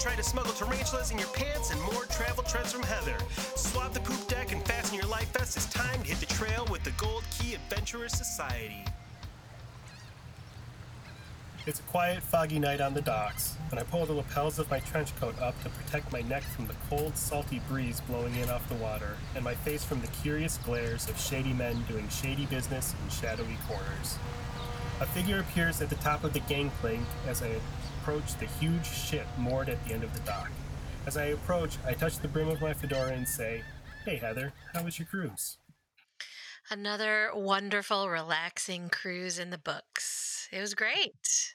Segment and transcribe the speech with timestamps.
[0.00, 3.18] Try to smuggle tarantulas in your pants and more travel trends from Heather.
[3.54, 5.58] Swap the poop deck and fasten your life vest.
[5.58, 8.82] It's time to hit the trail with the Gold Key Adventurers Society.
[11.66, 14.80] It's a quiet, foggy night on the docks, and I pull the lapels of my
[14.80, 18.66] trench coat up to protect my neck from the cold, salty breeze blowing in off
[18.70, 22.94] the water, and my face from the curious glares of shady men doing shady business
[23.04, 24.16] in shadowy corners.
[25.02, 27.60] A figure appears at the top of the gangplank as I
[28.00, 30.50] approach the huge ship moored at the end of the dock.
[31.06, 33.62] As I approach, I touch the brim of my fedora and say,
[34.04, 35.58] Hey Heather, how was your cruise?
[36.70, 40.48] Another wonderful, relaxing cruise in the books.
[40.52, 41.54] It was great.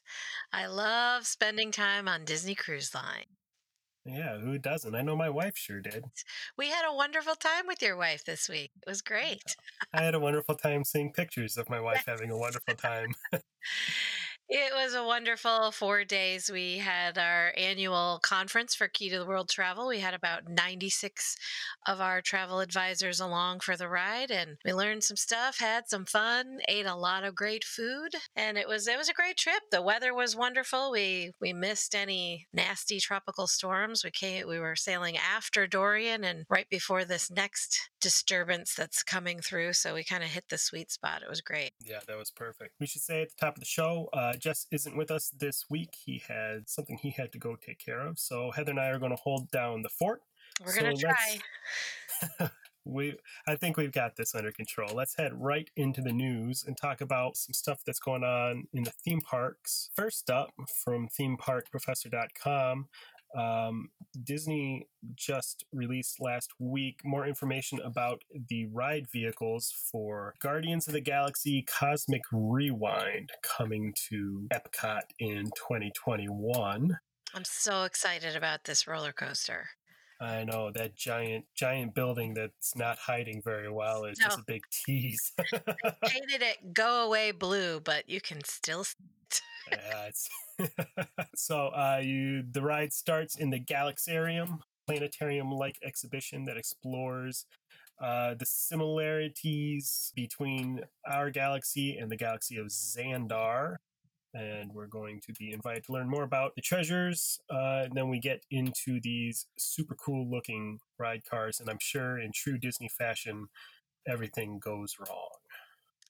[0.54, 3.26] I love spending time on Disney Cruise Line.
[4.06, 4.94] Yeah, who doesn't?
[4.94, 6.04] I know my wife sure did.
[6.58, 8.70] We had a wonderful time with your wife this week.
[8.86, 9.56] It was great.
[9.94, 13.16] I had a wonderful time seeing pictures of my wife having a wonderful time.
[14.48, 16.52] It was a wonderful four days.
[16.52, 19.88] We had our annual conference for Key to the World Travel.
[19.88, 21.36] We had about 96
[21.88, 26.06] of our travel advisors along for the ride and we learned some stuff, had some
[26.06, 29.64] fun, ate a lot of great food, and it was it was a great trip.
[29.72, 30.92] The weather was wonderful.
[30.92, 34.04] We we missed any nasty tropical storms.
[34.04, 39.40] We came we were sailing after Dorian and right before this next disturbance that's coming
[39.40, 41.24] through, so we kind of hit the sweet spot.
[41.24, 41.72] It was great.
[41.84, 42.76] Yeah, that was perfect.
[42.80, 45.66] We should say at the top of the show, uh, Jess isn't with us this
[45.70, 45.96] week.
[46.06, 48.20] He had something he had to go take care of.
[48.20, 50.22] So Heather and I are going to hold down the fort.
[50.64, 52.50] We're So gonna try.
[52.86, 54.90] we, I think we've got this under control.
[54.94, 58.84] Let's head right into the news and talk about some stuff that's going on in
[58.84, 59.90] the theme parks.
[59.96, 60.52] First up,
[60.84, 62.88] from themeparkprofessor.com,
[63.36, 63.90] um,
[64.24, 71.02] Disney just released last week more information about the ride vehicles for Guardians of the
[71.02, 76.98] Galaxy Cosmic Rewind coming to Epcot in 2021.
[77.34, 79.68] I'm so excited about this roller coaster.
[80.22, 84.64] I know that giant, giant building that's not hiding very well is just a big
[84.72, 85.34] tease.
[86.06, 88.96] Painted it go away blue, but you can still see
[89.32, 89.42] it.
[89.72, 90.30] yeah, it's
[91.36, 97.46] so uh, you the ride starts in the Galaxarium, planetarium-like exhibition that explores
[98.02, 103.78] uh, the similarities between our galaxy and the galaxy of Xandar.
[104.34, 107.40] And we're going to be invited to learn more about the treasures.
[107.50, 111.62] Uh, and then we get into these super cool looking ride cars.
[111.62, 113.48] And I'm sure in true Disney fashion,
[114.06, 115.30] everything goes wrong.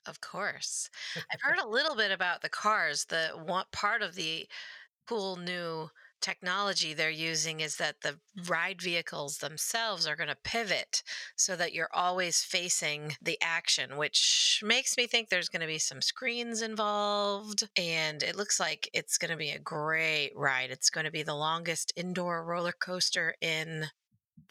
[0.05, 0.89] Of course.
[1.31, 3.05] I've heard a little bit about the cars.
[3.05, 4.47] The one part of the
[5.07, 5.89] cool new
[6.21, 11.03] technology they're using is that the ride vehicles themselves are going to pivot
[11.35, 15.79] so that you're always facing the action, which makes me think there's going to be
[15.79, 17.69] some screens involved.
[17.77, 20.71] And it looks like it's going to be a great ride.
[20.71, 23.87] It's going to be the longest indoor roller coaster in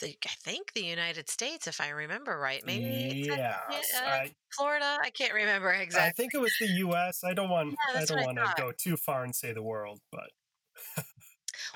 [0.01, 2.63] the, I think, the United States, if I remember right.
[2.65, 3.59] Maybe yeah.
[3.71, 4.99] uh, I, Florida.
[5.03, 6.09] I can't remember exactly.
[6.09, 7.23] I think it was the U.S.
[7.25, 7.75] I don't want.
[7.95, 10.31] Yeah, I don't want to go too far and say the world, but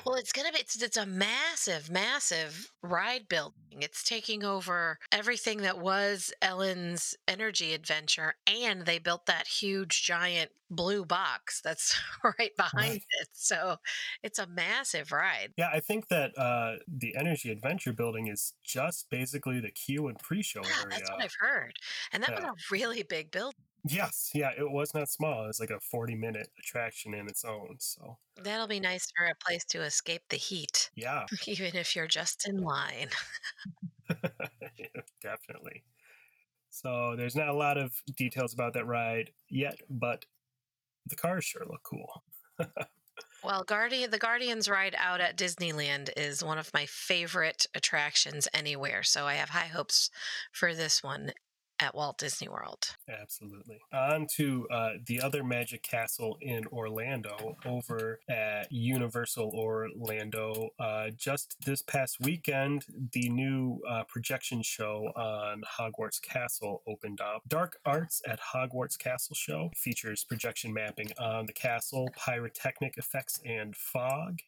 [0.08, 3.82] Well, it's gonna be it's, it's a massive, massive ride building.
[3.82, 10.52] It's taking over everything that was Ellen's energy adventure, and they built that huge, giant
[10.70, 13.04] blue box that's right behind Right.
[13.20, 13.28] it.
[13.34, 13.76] So
[14.22, 15.54] it's a massive ride.
[15.56, 20.18] yeah, I think that uh, the Energy Adventure Building is just basically the queue and
[20.18, 20.88] pre-show Yeah, area.
[20.90, 21.74] that's what I've heard,
[22.12, 23.54] and that was a really big building.
[23.92, 25.44] Yes, yeah, it was not small.
[25.44, 27.76] It was like a forty-minute attraction in its own.
[27.78, 32.06] So That'll be nice for a place to escape the heat, yeah, even if you're
[32.06, 33.08] just in line.
[35.22, 35.84] definitely.
[36.70, 40.24] So there's not a lot of details about that ride yet, but
[41.06, 42.22] the cars sure look cool.
[43.44, 49.04] Well, Guardian, the Guardians ride out at Disneyland is one of my favorite attractions anywhere.
[49.04, 50.10] So I have high hopes
[50.52, 51.32] for this one.
[51.80, 52.96] At Walt Disney World.
[53.08, 53.78] Absolutely.
[53.92, 60.70] On to uh, the other Magic Castle in Orlando over at Universal Orlando.
[60.78, 67.42] Uh, just this past weekend, the new uh, projection show on Hogwarts Castle opened up.
[67.48, 73.76] Dark Arts at Hogwarts Castle Show features projection mapping on the castle, pyrotechnic effects, and
[73.76, 74.40] fog.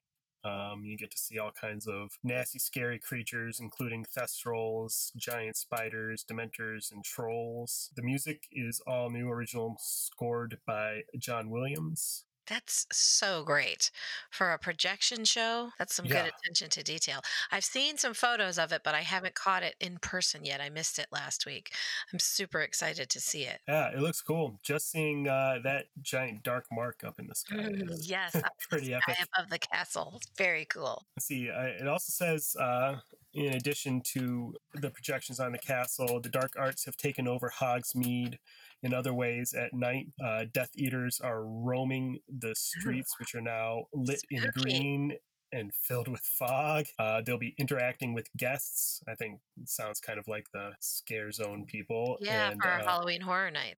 [0.45, 6.25] Um, you get to see all kinds of nasty, scary creatures, including thestrals, giant spiders,
[6.25, 7.91] dementors, and trolls.
[7.95, 12.25] The music is all new, original, scored by John Williams.
[12.51, 13.91] That's so great
[14.31, 15.73] for a projection show.
[15.79, 16.11] That's some Yeah.
[16.11, 17.21] good attention to detail.
[17.51, 20.61] I've seen some photos of it, but I haven't caught it in person yet.
[20.61, 21.75] I missed it last week.
[22.13, 23.61] I'm super excited to see it.
[23.69, 24.59] Yeah, it looks cool.
[24.63, 28.93] Just seeing uh, that giant dark mark up in the sky Mm, is yes, pretty
[28.95, 29.19] epic.
[29.37, 30.15] above the castle.
[30.17, 31.07] It's very cool.
[31.17, 33.01] Let's see, uh, it also says, uh,
[33.33, 38.39] in addition to the projections on the castle, the Dark Arts have taken over Hogsmeade
[38.83, 40.07] in other ways at night.
[40.23, 45.13] Uh, Death Eaters are roaming the streets, which are now lit in green
[45.53, 46.87] and filled with fog.
[46.99, 49.03] Uh, they'll be interacting with guests.
[49.09, 52.19] I think it sounds kind of like the Scare Zone people.
[52.21, 53.77] Yeah, and, for uh, Halloween Horror Night.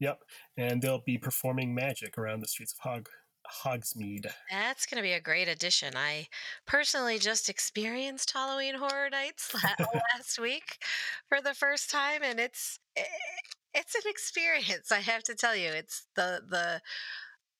[0.00, 0.20] Yep,
[0.56, 3.08] and they'll be performing magic around the streets of Hog
[3.64, 4.26] Hogsmeade.
[4.50, 5.94] That's going to be a great addition.
[5.96, 6.28] I
[6.66, 9.54] personally just experienced Halloween Horror Nights
[10.14, 10.78] last week
[11.28, 13.02] for the first time, and it's i-
[13.74, 14.92] it's an experience.
[14.92, 16.80] I have to tell you, it's the the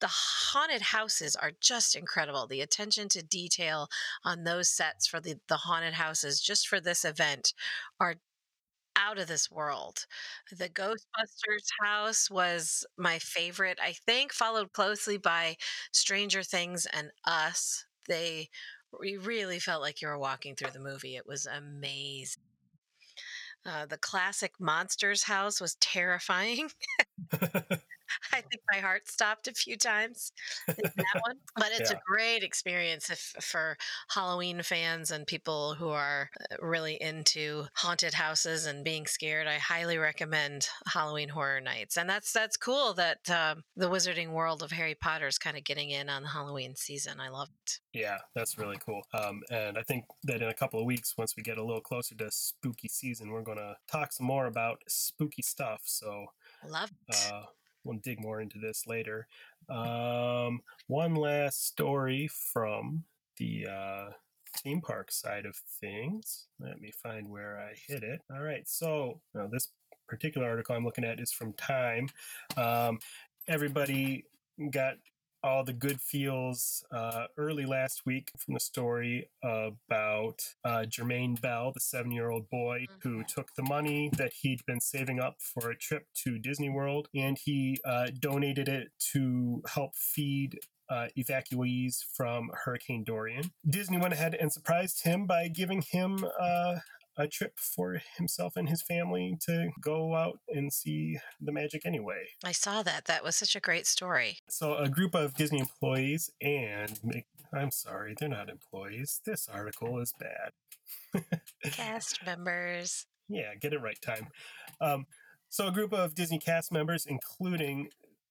[0.00, 2.46] the haunted houses are just incredible.
[2.46, 3.88] The attention to detail
[4.24, 7.54] on those sets for the the haunted houses just for this event
[8.00, 8.16] are
[8.96, 10.06] out of this world.
[10.50, 15.56] The Ghostbusters house was my favorite, I think, followed closely by
[15.92, 17.86] Stranger Things and Us.
[18.08, 18.50] They
[19.00, 21.16] we really felt like you were walking through the movie.
[21.16, 22.42] It was amazing.
[23.64, 26.70] Uh, the classic Monsters house was terrifying.
[28.32, 30.32] I think my heart stopped a few times
[30.68, 31.96] in that one, but it's Yeah.
[31.96, 33.76] a great experience if, for
[34.10, 39.46] Halloween fans and people who are uh, really into haunted houses and being scared.
[39.46, 44.62] I highly recommend Halloween Horror Nights, and that's that's cool that um, the Wizarding World
[44.62, 47.20] of Harry Potter is kind of getting in on the Halloween season.
[47.20, 47.78] I love it.
[47.92, 49.02] Yeah, that's really cool.
[49.12, 51.80] Um, and I think that in a couple of weeks, once we get a little
[51.80, 55.82] closer to spooky season, we're going to talk some more about spooky stuff.
[55.84, 56.26] So
[56.66, 57.16] Love it.
[57.32, 57.42] uh,
[57.84, 59.26] we'll dig more into this later.
[59.68, 63.04] Um, one last story from
[63.38, 64.10] the uh,
[64.58, 66.46] theme park side of things.
[66.60, 68.20] Let me find where I hit it.
[68.32, 69.68] All right, so now this
[70.08, 72.08] particular article I'm looking at is from Time.
[72.56, 72.98] Um,
[73.48, 74.24] everybody
[74.70, 74.94] got
[75.44, 81.72] all the good feels uh, early last week from the story about uh, Jermaine Bell,
[81.72, 85.70] the seven year old boy who took the money that he'd been saving up for
[85.70, 90.58] a trip to Disney World and he uh, donated it to help feed.
[90.90, 93.50] Uh, evacuees from Hurricane Dorian.
[93.66, 96.74] Disney went ahead and surprised him by giving him uh,
[97.16, 102.24] a trip for himself and his family to go out and see the magic anyway.
[102.44, 103.04] I saw that.
[103.06, 104.38] That was such a great story.
[104.48, 107.22] So, a group of Disney employees and
[107.52, 109.20] I'm sorry, they're not employees.
[109.26, 111.24] This article is bad.
[111.72, 113.06] Cast members.
[113.28, 114.28] Yeah, get it right, time.
[114.80, 115.06] Um,
[115.48, 117.88] so, a group of Disney cast members, including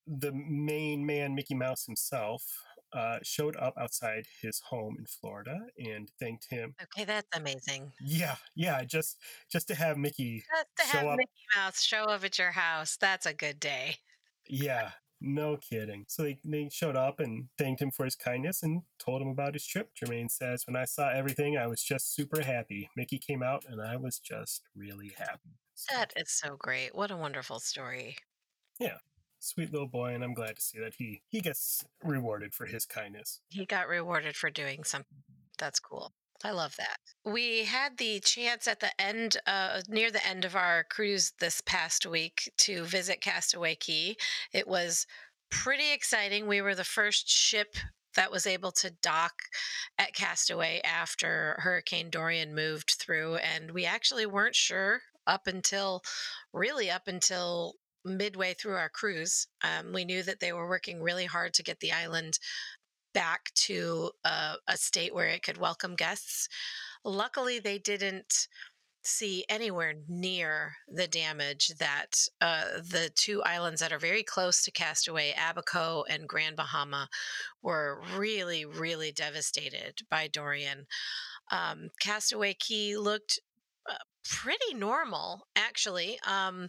[0.07, 2.43] the main man, Mickey Mouse himself,
[2.93, 6.75] uh, showed up outside his home in Florida and thanked him.
[6.81, 7.91] Okay, that's amazing.
[8.01, 9.17] Yeah, yeah, just
[9.51, 10.43] just to have Mickey.
[10.53, 13.59] Just to Show have up- Mickey Mouse show up at your house, that's a good
[13.59, 13.97] day.
[14.47, 16.05] Yeah, no kidding.
[16.07, 19.53] So they, they showed up and thanked him for his kindness and told him about
[19.53, 19.91] his trip.
[19.95, 22.89] Jermaine says, When I saw everything, I was just super happy.
[22.97, 25.59] Mickey came out and I was just really happy.
[25.75, 26.95] So, That is so great.
[26.95, 28.17] What a wonderful story.
[29.43, 32.85] Sweet little boy, and I'm glad to see that he, he gets rewarded for his
[32.85, 33.41] kindness.
[33.49, 35.17] He got rewarded for doing something.
[35.57, 36.13] That's cool.
[36.43, 36.97] I love that.
[37.25, 41.59] We had the chance at the end, uh, near the end of our cruise this
[41.59, 44.15] past week, to visit Castaway Cay.
[44.53, 45.07] It was
[45.49, 46.45] pretty exciting.
[46.45, 47.75] We were the first ship
[48.15, 49.33] that was able to dock
[49.97, 56.01] at Castaway after Hurricane Dorian moved through, and we actually weren't sure up until
[56.53, 59.47] really up until midway through our cruise.
[59.63, 62.39] Um, we knew that they were working really hard to get the island
[63.13, 66.47] back to uh, a state where it could welcome guests.
[67.03, 68.47] Luckily, they didn't
[69.03, 74.71] see anywhere near the damage that uh, the two islands that are very close to
[74.71, 77.09] Castaway, Abaco and Grand Bahama,
[77.63, 80.85] were really, really devastated by Dorian.
[81.51, 83.39] Um, Castaway Cay looked
[83.89, 86.19] uh, pretty normal, actually.
[86.27, 86.67] Um,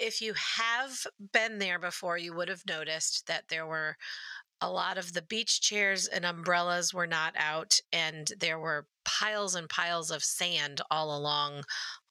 [0.00, 3.96] if you have been there before, you would have noticed that there were
[4.60, 9.54] a lot of the beach chairs and umbrellas were not out, and there were piles
[9.54, 11.64] and piles of sand all along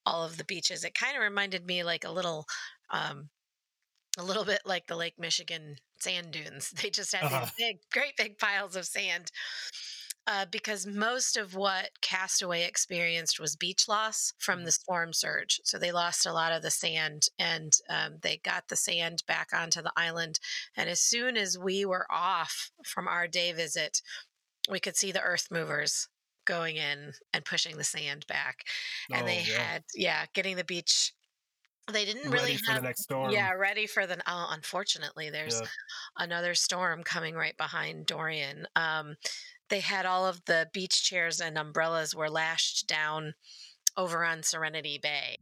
[0.05, 0.83] all of the beaches.
[0.83, 2.45] It kind of reminded me like a little,
[2.91, 3.29] um,
[4.17, 6.71] a little bit like the Lake Michigan sand dunes.
[6.81, 7.29] They just had Uh-huh.
[7.29, 9.31] these big, great big piles of sand
[10.25, 15.59] uh, because most of what Castaway experienced was beach loss from the storm surge.
[15.63, 19.49] So they lost a lot of the sand and um, they got the sand back
[19.53, 20.39] onto the island.
[20.77, 24.01] And as soon as we were off from our day visit,
[24.69, 26.07] we could see the earth movers
[26.45, 28.65] going in and pushing the sand back.
[29.11, 29.69] And Oh, they yeah.
[29.73, 31.13] had, yeah, getting the beach.
[31.91, 32.81] They didn't Ready really for have.
[32.81, 33.33] the next storm.
[33.33, 34.21] Yeah, ready for the.
[34.27, 35.67] Oh, unfortunately, there's Yeah.
[36.17, 38.67] another storm coming right behind Dorian.
[38.75, 39.15] Um,
[39.69, 43.33] they had all of the beach chairs and umbrellas were lashed down
[43.95, 45.37] over on Serenity Bay.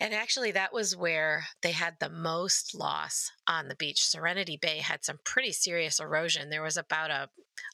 [0.00, 4.04] And actually, that was where they had the most loss on the beach.
[4.04, 6.50] Serenity Bay had some pretty serious erosion.
[6.50, 7.28] There was about a,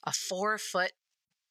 [0.04, 0.92] a four foot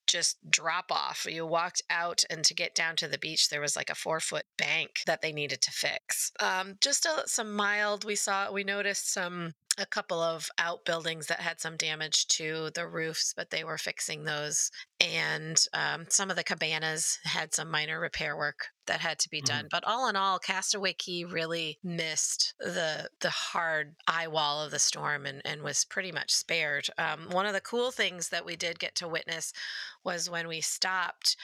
[0.08, 1.26] just drop off.
[1.30, 4.20] You walked out, and to get down to the beach, there was like a four
[4.20, 6.32] foot bank that they needed to fix.
[6.40, 8.06] Um, just a, some mild.
[8.06, 12.88] We saw, we noticed some a couple of outbuildings that had some damage to the
[12.88, 14.72] roofs, but they were fixing those.
[15.00, 19.42] And um, some of the cabanas had some minor repair work that had to be
[19.42, 19.68] done.
[19.70, 24.80] But all in all, Castaway Cay really missed the the hard eye wall of the
[24.80, 26.88] storm and, and was pretty much spared.
[26.98, 29.54] Um, one of the cool things that we did get to witness
[30.04, 31.36] was when we stopped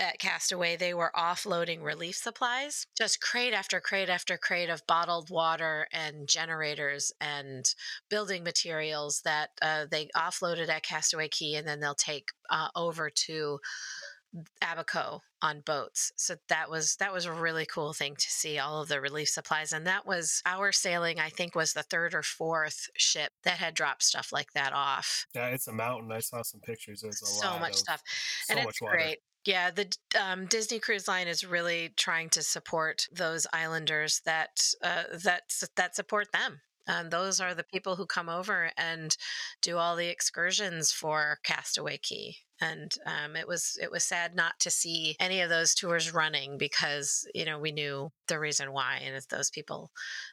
[0.00, 5.28] at Castaway, they were offloading relief supplies, just crate after crate after crate of bottled
[5.30, 7.66] water and generators and
[8.08, 13.10] building materials that uh, they offloaded at Castaway Cay, and then they'll take uh, over
[13.10, 13.58] to
[14.62, 16.12] Abaco on boats.
[16.16, 19.28] So that was that was a really cool thing to see all of the relief
[19.28, 21.18] supplies, and that was our sailing.
[21.18, 25.26] I think was the third or fourth ship that had dropped stuff like that off.
[25.34, 26.12] Yeah, it's a mountain.
[26.12, 27.00] I saw some pictures.
[27.02, 28.02] There's a lot of so lot much of, stuff
[28.44, 28.96] So and much it's water.
[28.96, 29.86] great yeah the
[30.20, 35.42] um, disney cruise line is really trying to support those islanders that uh, that
[35.76, 39.16] that support them um, those are the people who come over and
[39.62, 44.58] do all the excursions for castaway cay and um, it was it was sad not
[44.60, 49.00] to see any of those tours running because you know we knew the reason why
[49.04, 49.90] and those people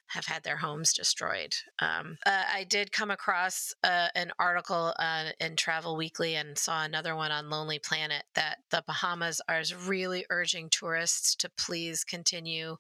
[0.07, 1.53] have had their homes destroyed.
[1.79, 6.83] Um, uh, I did come across uh, an article uh, in Travel Weekly and saw
[6.83, 12.77] another one on Lonely Planet that the Bahamas are really urging tourists to please continue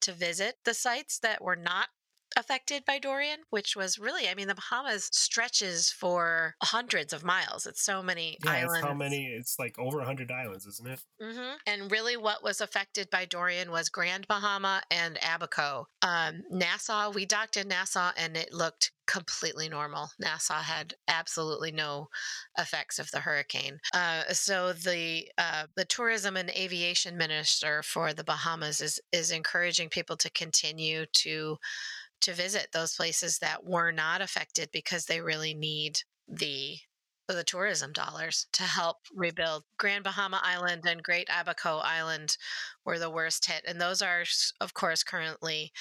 [0.00, 1.88] to visit the sites that were not
[2.36, 7.66] affected by Dorian, which was really, I mean, the Bahamas stretches for hundreds of miles.
[7.66, 8.64] It's so many Yeah, islands.
[8.64, 9.26] it's how many?
[9.26, 11.04] It's like over 100 islands, isn't it?
[11.20, 15.86] hmm And really, what was affected by Dorian was Grand Bahama and Abaco.
[16.02, 20.08] Um, Nassau, we docked in Nassau and it looked completely normal.
[20.18, 22.08] Nassau had absolutely no
[22.58, 23.78] effects of the hurricane.
[23.92, 29.90] Uh, so the uh, the tourism and aviation minister for the Bahamas is is encouraging
[29.90, 31.58] people to continue to
[32.22, 36.78] to visit those places that were not affected because they really need the
[37.26, 39.64] the tourism dollars to help rebuild.
[39.78, 42.36] Grand Bahama Island and Great Abaco Island
[42.84, 44.24] were the worst hit, and those are,
[44.60, 45.72] of course, currently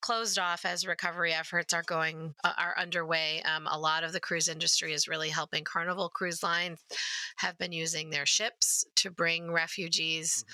[0.00, 3.42] closed off as recovery efforts are going uh, are underway.
[3.42, 5.64] Um, a lot of the cruise industry is really helping.
[5.64, 6.80] Carnival Cruise Lines
[7.36, 10.44] have been using their ships to bring refugees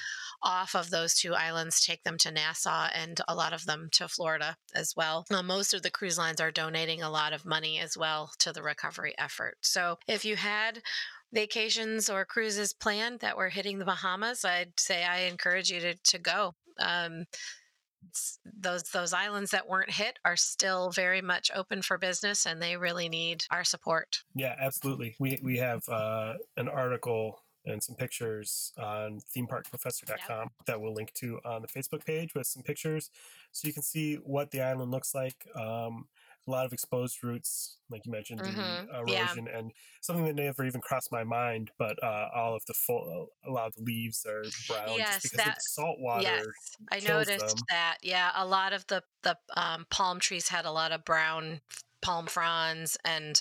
[0.43, 4.09] off of those two islands, take them to Nassau, and a lot of them to
[4.09, 5.25] Florida as well.
[5.31, 8.53] Uh, most of the cruise lines are donating a lot of money as well to
[8.53, 9.57] the recovery effort.
[9.63, 10.83] So if you had
[11.33, 15.95] vacations or cruises planned that were hitting the Bahamas, I'd say I encourage you to,
[15.95, 16.55] to go.
[16.79, 17.25] Um,
[18.45, 22.77] those those islands that weren't hit are still very much open for business, and they
[22.77, 24.23] really need our support.
[24.35, 25.17] Yeah, absolutely.
[25.19, 31.41] We we have uh, an article and some pictures on themeparkprofessor.com that we'll link to
[31.45, 33.11] on the Facebook page with some pictures,
[33.53, 35.47] so you can see what the island looks like.
[35.55, 36.07] Um,
[36.47, 39.27] a lot of exposed roots, like you mentioned, Mhm, the yeah.
[39.27, 41.71] erosion, and something that never even crossed my mind.
[41.79, 45.23] But uh, all of the full, a lot of the leaves are brown Yes, just
[45.23, 46.23] because that- salt water.
[46.23, 46.45] Yes,
[46.91, 47.65] I noticed them.
[47.71, 47.99] that.
[48.03, 51.61] Yeah, a lot of the the um, palm trees had a lot of brown
[52.03, 53.41] palm fronds, and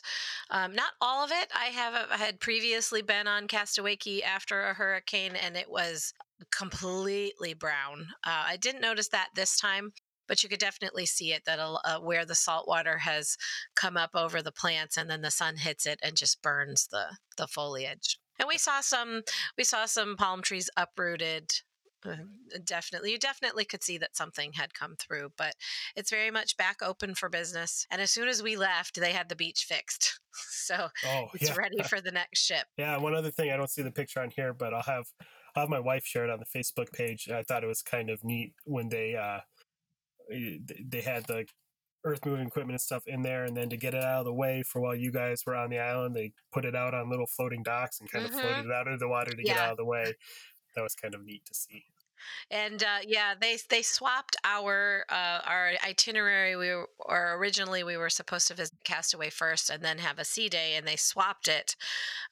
[0.50, 1.52] um, not all of it.
[1.54, 6.14] I have I had previously been on Castaway Cay after a hurricane, and it was
[6.52, 8.08] completely brown.
[8.26, 9.94] Uh, I didn't notice that this time.
[10.28, 13.38] But you could definitely see it that uh, where the salt water has
[13.76, 17.18] come up over the plants, and then the sun hits it and just burns the
[17.38, 18.20] the foliage.
[18.40, 19.24] And we saw some
[19.58, 21.52] we saw some palm trees uprooted
[22.06, 22.18] uh,
[22.64, 25.56] definitely you definitely could see that something had come through but
[25.96, 29.28] it's very much back open for business and as soon as we left they had
[29.28, 31.56] the beach fixed so Oh, it's yeah.
[31.56, 34.32] ready for the next ship Yeah, one other thing, I don't see the picture on
[34.32, 35.06] here, but I'll have
[35.56, 37.30] I'll have my wife share it on the Facebook page.
[37.30, 39.42] I thought it was kind of neat when they uh
[40.30, 41.48] they had the
[42.04, 44.34] earth moving equipment and stuff in there and then to get it out of the
[44.34, 47.28] way for while you guys were on the island, they put it out on little
[47.28, 48.32] floating docks and kind Mhm.
[48.32, 50.16] of floated it out of the water to get out of the way.
[50.76, 51.86] That was kind of neat to see.
[52.50, 57.98] and uh, yeah they they swapped our uh, our itinerary we were or originally we
[57.98, 61.48] were supposed to visit castaway first and then have a sea day and they swapped
[61.48, 61.76] it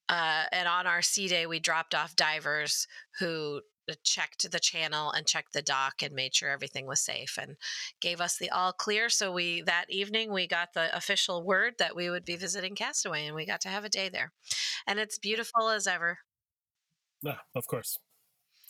[0.09, 2.87] uh, and on our sea day we dropped off divers
[3.19, 3.61] who
[4.03, 7.57] checked the channel and checked the dock and made sure everything was safe and
[7.99, 11.95] gave us the all clear so we that evening we got the official word that
[11.95, 14.31] we would be visiting castaway and we got to have a day there
[14.87, 16.19] and it's beautiful as ever
[17.21, 17.97] Yeah, of course.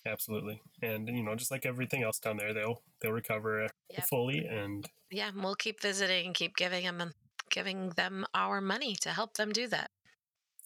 [0.05, 0.61] Absolutely.
[0.81, 4.09] And you know, just like everything else down there, they'll they'll recover Yep.
[4.09, 7.13] fully and yeah we'll keep visiting and keep giving them
[7.49, 9.91] giving them our money to help them do that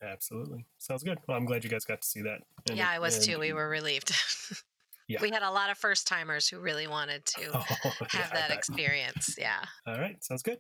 [0.02, 0.66] absolutely.
[0.78, 1.18] Sounds good.
[1.28, 2.42] Well, I'm glad you guys got to see that.
[2.70, 4.12] And yeah it- i was too we were relieved
[5.10, 5.22] Yeah.
[5.22, 7.62] we had a lot of first timers who really wanted to Oh,
[8.10, 10.60] have I that experience yeah All right, sounds good.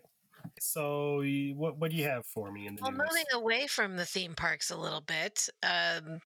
[0.59, 1.21] So,
[1.55, 3.01] what what do you have for me in the well news?
[3.09, 6.21] moving away from the theme parks a little bit um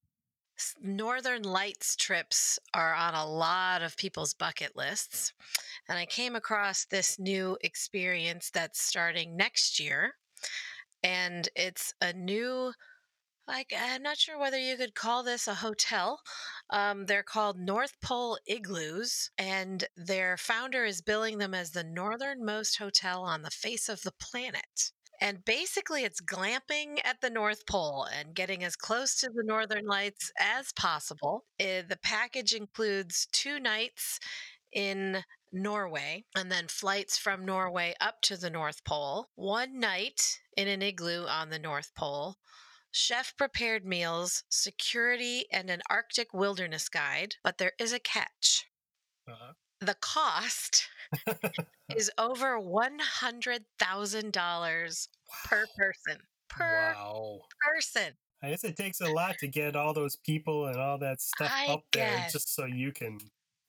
[0.80, 5.32] northern lights trips are on a lot of people's bucket lists
[5.88, 10.14] and i came across this new experience that's starting next year
[11.02, 12.72] and it's a new
[13.46, 16.20] like i'm not sure whether you could call this a hotel.
[16.70, 22.78] Um, they're called north pole igloos and their founder is billing them as the northernmost
[22.78, 24.92] hotel on the face of the planet.
[25.20, 29.86] And basically it's glamping at the north pole and getting as close to the northern
[29.86, 31.44] lights as possible.
[31.60, 34.18] Eh, the package includes two nights
[34.72, 40.66] in Norway and then flights from Norway up to the North Pole, one night in
[40.66, 42.36] an igloo on the North Pole,
[42.92, 47.34] chef prepared meals, security, and an Arctic wilderness guide.
[47.42, 48.68] But there is a catch.
[49.28, 49.54] Uh-huh.
[49.80, 50.88] The cost
[51.96, 55.08] is over $100,000
[55.44, 56.18] per person.
[56.48, 57.40] Per wow.
[57.66, 58.14] person.
[58.42, 61.52] I guess it takes a lot to get all those people and all that stuff
[61.52, 63.18] I up there just so you can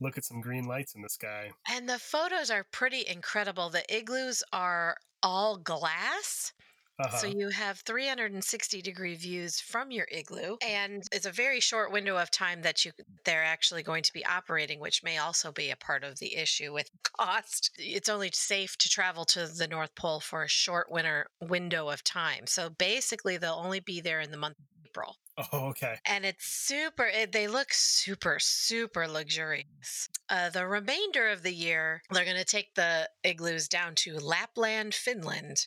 [0.01, 1.51] look at some green lights in the sky.
[1.69, 3.69] And the photos are pretty incredible.
[3.69, 6.53] The igloos are all glass.
[6.99, 7.17] Uh-huh.
[7.17, 12.17] So you have 360 degree views from your igloo, and it's a very short window
[12.17, 12.91] of time that you
[13.25, 16.71] they're actually going to be operating, which may also be a part of the issue
[16.71, 17.71] with cost.
[17.77, 22.03] It's only safe to travel to the North Pole for a short winter window of
[22.03, 22.45] time.
[22.45, 25.15] So basically, they'll only be there in the month of April.
[25.51, 25.97] oh, okay.
[26.05, 30.09] And it's super, it, they look super, super luxurious.
[30.29, 34.93] Uh, the remainder of the year, they're going to take the igloos down to Lapland,
[34.93, 35.65] Finland,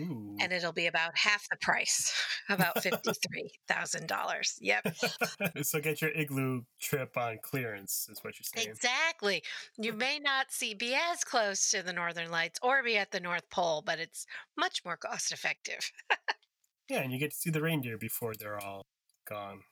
[0.00, 0.36] Ooh.
[0.40, 2.12] and it'll be about half the price,
[2.48, 4.58] about $53,000.
[4.60, 4.96] Yep,
[5.62, 8.68] so get your igloo trip on clearance is what you're saying.
[8.68, 9.42] exactly.
[9.78, 13.20] You may not see be as close to the northern lights or be at the
[13.20, 14.26] North Pole, but it's
[14.56, 15.90] much more cost effective.
[16.90, 18.84] Yeah, and you get to see the reindeer before they're all
[19.26, 19.62] gone.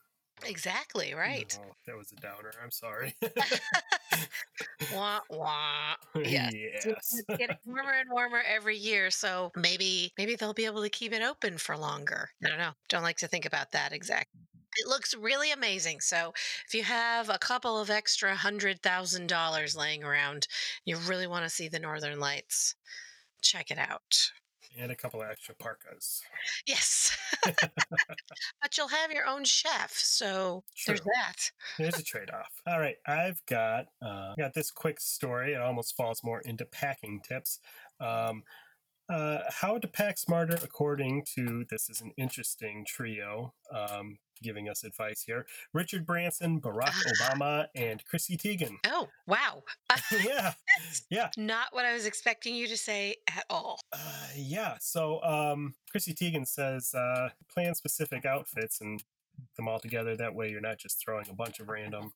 [0.47, 1.57] Exactly, right.
[1.61, 2.53] No, that was a downer.
[2.63, 3.15] I'm sorry.
[4.95, 5.95] Wah, wah.
[6.23, 6.53] Yes.
[6.55, 6.85] yes.
[6.85, 11.13] It's getting warmer and warmer every year, so maybe maybe they'll be able to keep
[11.13, 12.29] it open for longer.
[12.45, 12.73] I don't know.
[12.89, 14.41] Don't like to think about that exactly.
[14.77, 16.01] It looks really amazing.
[16.01, 16.33] So
[16.67, 20.47] if you have a couple of extra hundred thousand dollars laying around,
[20.85, 22.75] you really want to see the Northern Lights.
[23.43, 24.31] Check it out.
[24.79, 26.23] And a couple of extra parkas.
[26.67, 31.51] Yes, but you'll have your own chef, so there's that.
[31.79, 32.53] There's a trade-off.
[32.67, 35.55] All right, I've got uh, got this quick story.
[35.55, 37.61] It almost falls more into packing tips.
[38.01, 38.43] Um,
[39.09, 44.85] uh, how to pack smarter, according to this is an interesting trio um, giving us
[44.85, 48.77] advice here: Richard Branson, Barack Obama, and Chrissy Teigen.
[48.87, 49.63] Oh wow,
[50.25, 50.53] yeah,
[51.11, 53.81] yeah, not what I was expecting you to say at all.
[53.93, 53.99] uh,
[54.37, 54.77] yeah.
[54.81, 59.03] So um, Chrissy Teigen says uh, plan specific outfits and
[59.57, 60.17] them all together.
[60.17, 62.13] That way, you're not just throwing a bunch of random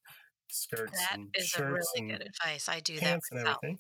[0.49, 2.69] skirts That and is a shirts really and good advice.
[2.69, 3.79] I do that pants and everything.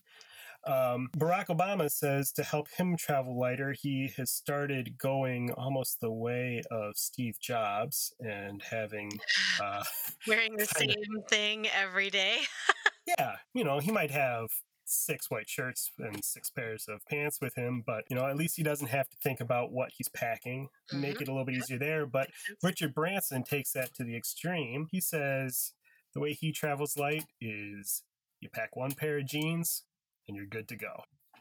[0.67, 6.11] Um, Barack Obama says to help him travel lighter, he has started going almost the
[6.11, 9.13] way of Steve Jobs and having,
[9.63, 9.85] uh,
[10.27, 12.39] Wearing the same thing every day.
[13.07, 14.49] yeah, you know, he might have
[14.89, 18.57] six white shirts and six pairs of pants with him, but you know, at least
[18.57, 20.69] he doesn't have to think about what he's packing.
[20.93, 21.23] Make Mhm.
[21.23, 22.07] it a little bit easier there.
[22.07, 22.31] But
[22.63, 24.87] Richard Branson takes that to the extreme.
[24.91, 25.73] He says
[26.13, 28.05] the way he travels light is
[28.41, 29.83] you pack one pair of jeans
[30.29, 31.03] and you're good to go.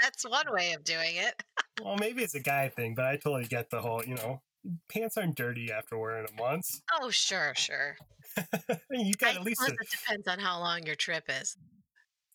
[0.00, 1.42] That's one way of doing it.
[1.84, 4.40] well, maybe it's a guy thing, but I totally get the whole, you know,
[4.88, 6.82] pants aren't dirty after wearing them once.
[7.00, 7.96] Oh, sure, sure.
[8.90, 9.62] you got I at least.
[9.62, 11.56] A, it depends on how long your trip is.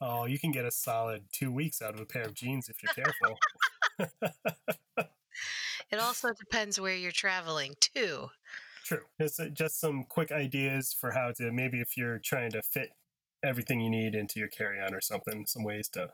[0.02, 2.78] oh, you can get a solid two weeks out of a pair of jeans if
[2.82, 3.38] you're careful.
[5.92, 8.30] It also depends where you're traveling too.
[8.86, 9.02] True.
[9.20, 12.92] It's uh, just some quick ideas for how to maybe if you're trying to fit
[13.44, 16.10] everything you need into your carry-on or something, some ways to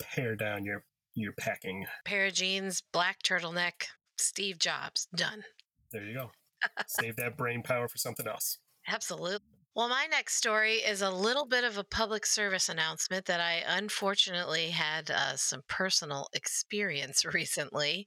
[0.00, 1.86] pare down your your packing.
[2.04, 5.44] Pair of jeans, black turtleneck, Steve Jobs, done.
[5.90, 6.30] There you go.
[6.86, 8.58] Save that brain power for something else.
[8.88, 9.46] Absolutely.
[9.74, 13.62] Well, my next story is a little bit of a public service announcement that I
[13.66, 18.06] unfortunately had uh, some personal experience recently.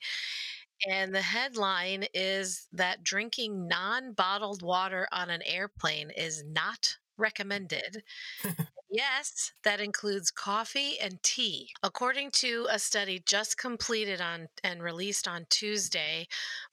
[0.87, 8.03] And the headline is that drinking non bottled water on an airplane is not recommended.
[8.89, 11.69] yes, that includes coffee and tea.
[11.83, 16.27] According to a study just completed on and released on Tuesday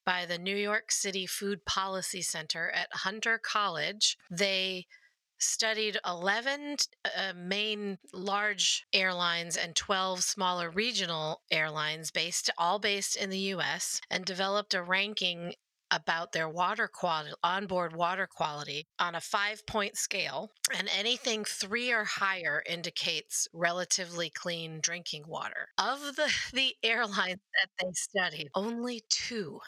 [0.04, 4.86] by the New York City Food Policy Center at Hunter College, they
[5.42, 13.28] studied 11 uh, main large airlines and 12 smaller regional airlines based all based in
[13.30, 15.54] the US and developed a ranking
[15.92, 21.92] about their water quality onboard water quality on a 5 point scale and anything 3
[21.92, 29.02] or higher indicates relatively clean drinking water of the the airlines that they studied only
[29.10, 29.60] 2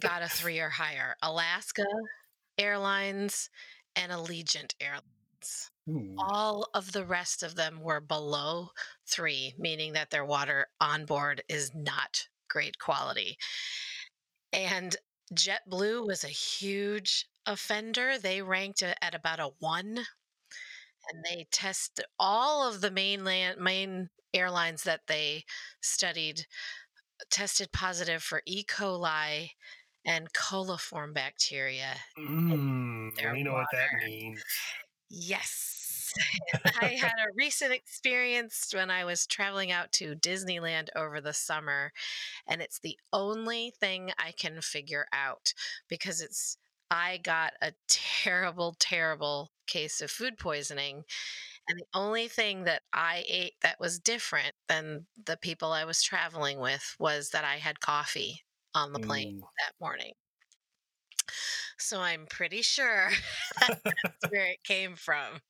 [0.00, 1.84] got a 3 or higher Alaska
[2.58, 3.50] Airlines
[3.94, 6.14] and Allegiant Airlines Ooh.
[6.18, 8.70] all of the rest of them were below
[9.06, 13.38] three, meaning that their water on board is not great quality.
[14.52, 14.96] And
[15.34, 18.18] JetBlue was a huge offender.
[18.18, 19.98] They ranked at about a one,
[21.10, 25.44] and they tested all of the mainland main airlines that they
[25.80, 26.46] studied
[27.30, 28.64] tested positive for E.
[28.64, 29.50] coli
[30.06, 31.96] and coliform bacteria.
[32.18, 34.42] Mm, we know what that means.
[35.10, 35.77] Yes.
[36.80, 41.92] I had a recent experience when I was traveling out to Disneyland over the summer,
[42.46, 45.52] and it's the only thing I can figure out
[45.88, 46.58] because it's
[46.90, 51.04] I got a terrible, terrible case of food poisoning.
[51.68, 56.02] And the only thing that I ate that was different than the people I was
[56.02, 58.42] traveling with was that I had coffee
[58.74, 60.12] on the plane that morning.
[61.78, 63.10] So I'm pretty sure
[63.60, 63.82] that's
[64.30, 65.40] where it came from.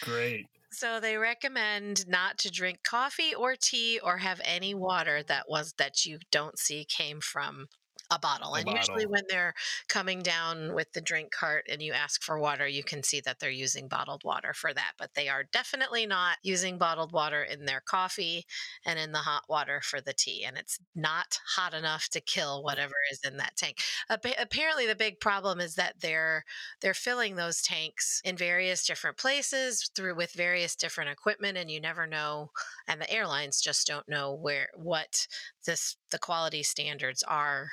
[0.00, 0.46] Great.
[0.70, 5.72] So they recommend not to drink coffee or tea or have any water that was
[5.78, 7.68] that you don't see came from
[8.10, 8.54] a bottle.
[8.54, 9.54] A and usually when they're
[9.88, 13.38] coming down with the drink cart and you ask for water, you can see that
[13.38, 17.66] they're using bottled water for that, but they are definitely not using bottled water in
[17.66, 18.46] their coffee
[18.84, 22.62] and in the hot water for the tea and it's not hot enough to kill
[22.62, 23.78] whatever is in that tank.
[24.08, 26.44] Apparently the big problem is that they're
[26.80, 31.80] they're filling those tanks in various different places through with various different equipment and you
[31.80, 32.50] never know
[32.86, 35.26] and the airlines just don't know where what
[35.66, 37.68] this the quality standards are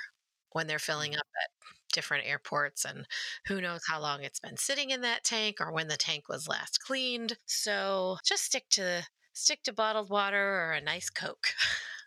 [0.56, 1.50] when they're filling up at
[1.92, 3.06] different airports and
[3.48, 6.48] who knows how long it's been sitting in that tank or when the tank was
[6.48, 7.38] last cleaned.
[7.46, 11.48] So just stick to stick to bottled water or a nice coke.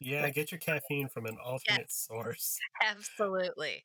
[0.01, 2.59] Yeah, get your caffeine from an alternate source.
[2.83, 3.85] absolutely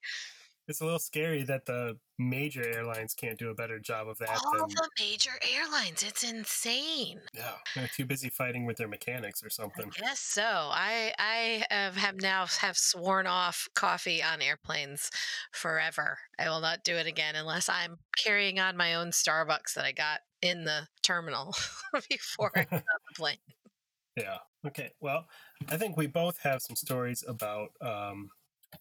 [0.68, 4.30] It's a little scary that the major airlines can't do a better job of that
[4.30, 9.44] all than the major airlines it's insane yeah, they're too busy fighting with their mechanics
[9.44, 9.92] or something.
[10.00, 15.10] Yes, so I I have, have now have sworn off coffee on airplanes
[15.52, 16.20] forever.
[16.38, 19.92] I will not do it again unless I'm carrying on my own Starbucks that I
[19.92, 21.56] got in the terminal
[22.10, 23.38] before I got on the plane.
[24.16, 24.38] Yeah.
[24.66, 24.92] Okay.
[25.02, 25.26] Well,
[25.68, 28.30] I think we both have some stories about um,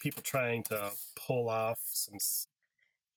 [0.02, 2.18] people trying to pull off some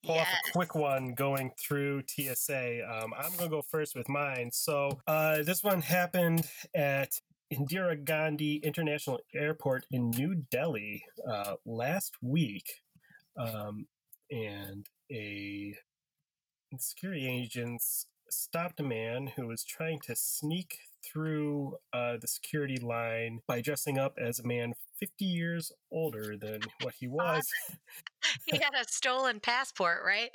[0.05, 2.81] pull off a quick one going through TSA.
[2.87, 4.51] Um, I'm going to go first with mine.
[4.53, 7.19] So uh, this one happened at
[7.51, 12.81] Indira Gandhi International Airport in New Delhi uh, last week,
[13.37, 13.87] um,
[14.29, 15.75] and a
[16.77, 23.39] security agents stopped a man who was trying to sneak through uh, the security line
[23.47, 27.43] by dressing up as a man 50 years older than what he was.
[28.45, 30.31] He had a stolen passport, right?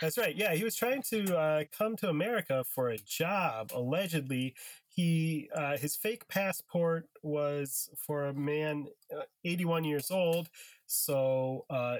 [0.00, 0.34] That's right.
[0.34, 3.72] Yeah, he was trying to uh, come to America for a job.
[3.74, 4.54] Allegedly,
[4.88, 10.48] he uh, his fake passport was for a man uh, 81 years old.
[10.86, 11.98] So uh,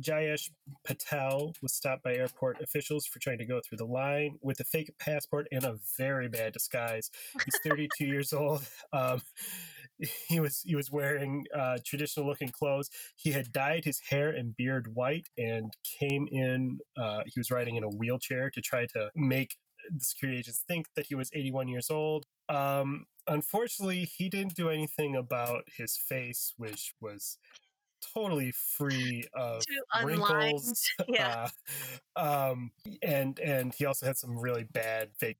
[0.00, 0.50] Jayesh
[0.84, 4.64] Patel was stopped by airport officials for trying to go through the line with a
[4.64, 7.10] fake passport and a very bad disguise.
[7.44, 8.66] He's 32 years old.
[8.92, 9.22] Um,
[10.28, 12.90] he was he was wearing uh, traditional looking clothes.
[13.16, 16.78] He had dyed his hair and beard white and came in.
[16.96, 19.56] Uh, he was riding in a wheelchair to try to make
[19.90, 22.24] the security agents think that he was 81 years old.
[22.48, 27.38] Um, unfortunately, he didn't do anything about his face, which was
[28.14, 29.62] totally free of
[30.02, 30.88] wrinkles.
[31.08, 31.48] Yeah.
[32.14, 32.70] Uh, um,
[33.02, 35.38] and and he also had some really bad fake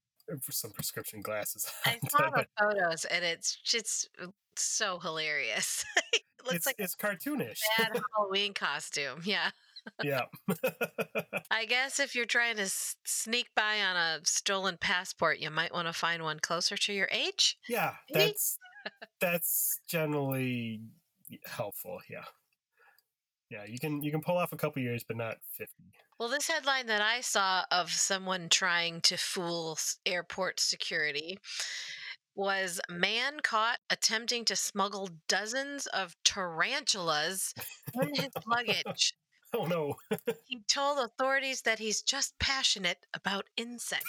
[0.51, 1.71] some prescription glasses.
[1.85, 4.09] I saw the photos and it's just
[4.57, 5.85] so hilarious.
[6.13, 7.61] it looks it's like it's cartoonish.
[7.79, 9.21] bad Halloween costume.
[9.25, 9.51] Yeah.
[10.03, 10.23] yeah.
[11.51, 12.67] I guess if you're trying to
[13.05, 17.09] sneak by on a stolen passport, you might want to find one closer to your
[17.13, 17.57] age.
[17.69, 18.27] yeah, Maybe?
[18.27, 18.59] that's
[19.21, 20.81] that's generally
[21.45, 22.01] helpful.
[22.09, 22.25] Yeah.
[23.51, 25.85] Yeah, you can you can pull off a couple years, but not fifty.
[26.19, 31.39] Well, this headline that I saw of someone trying to fool airport security
[32.35, 37.55] was man caught attempting to smuggle dozens of tarantulas
[37.95, 39.15] in his luggage.
[39.57, 39.97] Oh no!
[40.45, 44.05] He told authorities that he's just passionate about insects.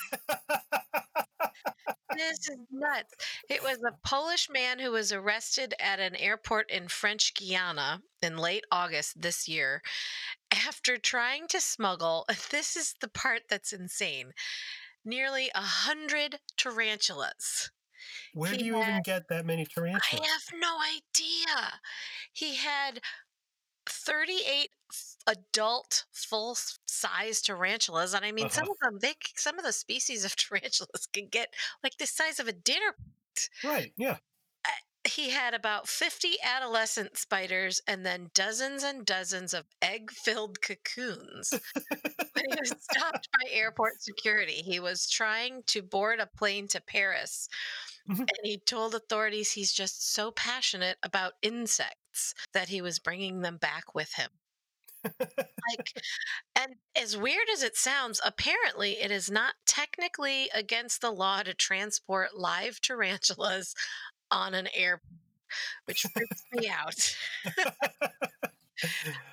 [2.16, 3.14] This is nuts.
[3.50, 8.38] It was a Polish man who was arrested at an airport in French Guiana in
[8.38, 9.82] late August this year
[10.52, 14.32] after trying to smuggle, this is the part that's insane,
[15.04, 17.72] nearly a hundred tarantulas.
[18.34, 20.22] Where He do you even get that many tarantulas?
[20.24, 21.80] I have no idea.
[22.32, 23.02] He had
[23.88, 24.77] 38 f-
[25.28, 26.56] adult full
[26.88, 28.74] size tarantulas and I mean some Uh-huh.
[28.74, 32.48] of them they some of the species of tarantulas can get like the size of
[32.48, 32.96] a dinner
[33.64, 33.94] Right?
[33.98, 34.18] Yeah.
[35.08, 41.52] he had about 50 adolescent spiders and then dozens and dozens of egg filled cocoons.
[42.34, 46.82] when he was stopped by airport security, he was trying to board a plane to
[46.82, 47.48] Paris.
[48.10, 48.20] Mhm.
[48.20, 53.58] And he told authorities he's just so passionate about insects that he was bringing them
[53.58, 54.32] back with him.
[55.04, 55.94] Like
[56.56, 61.54] and as weird as it sounds apparently it is not technically against the law to
[61.54, 63.76] transport live tarantulas
[64.32, 65.02] on an air
[65.86, 67.16] which freaks me out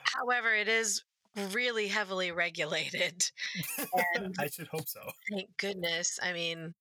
[0.05, 1.03] however it is
[1.51, 3.31] really heavily regulated
[4.15, 5.01] and I should hope so.
[5.31, 6.75] thank goodness i mean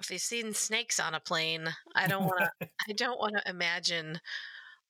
[0.00, 3.50] if you've seen snakes on a plane i don't want to i don't want to
[3.50, 4.18] imagine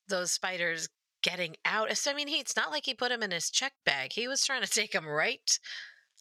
[0.09, 0.88] those spiders
[1.23, 3.73] getting out so i mean he, it's not like he put them in his check
[3.85, 5.59] bag he was trying to take them right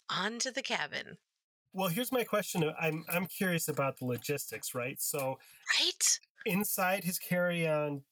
[0.09, 1.17] onto the cabin
[1.73, 2.63] Well, here's my question.
[2.65, 4.99] Uh, I'm I'm curious about the logistics, right?
[5.01, 5.39] So
[5.79, 8.03] right inside his carry-on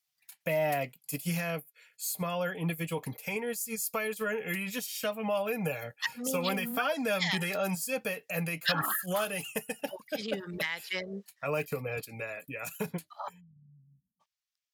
[0.45, 1.63] bag, did he have
[1.97, 5.65] smaller individual containers these spiders were in, or did you just shove them all in
[5.65, 5.93] there?
[6.17, 9.43] I So when they find them, do they unzip it and they come flooding?
[9.55, 12.45] mu- can you imagine I like to imagine that.
[12.47, 12.65] Yeah.
[12.81, 12.87] Oh.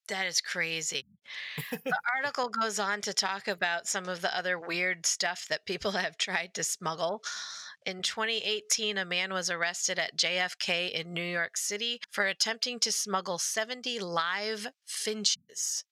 [0.07, 1.05] That is crazy.
[1.71, 5.91] the article goes on to talk about some of the other weird stuff that people
[6.03, 7.21] have tried to smuggle.
[7.85, 12.91] In 2018, a man was arrested at JFK in New York City for attempting to
[12.91, 15.85] smuggle 70 live finches.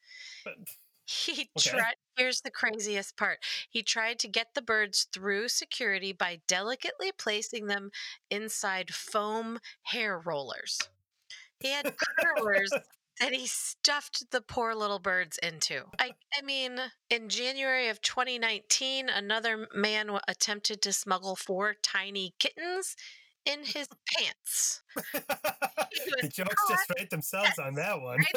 [1.05, 1.69] He Okay.
[1.69, 3.39] tried, here's the craziest part.
[3.69, 7.91] He tried to get the birds through security by delicately placing them
[8.29, 10.79] inside foam hair rollers.
[11.59, 12.73] He had curlers
[13.19, 15.83] that he stuffed the poor little birds into.
[15.99, 22.95] I, I mean, in January of 2019, another man attempted to smuggle four tiny kittens
[23.45, 24.81] in his pants.
[25.13, 28.19] the jokes just write themselves on that one.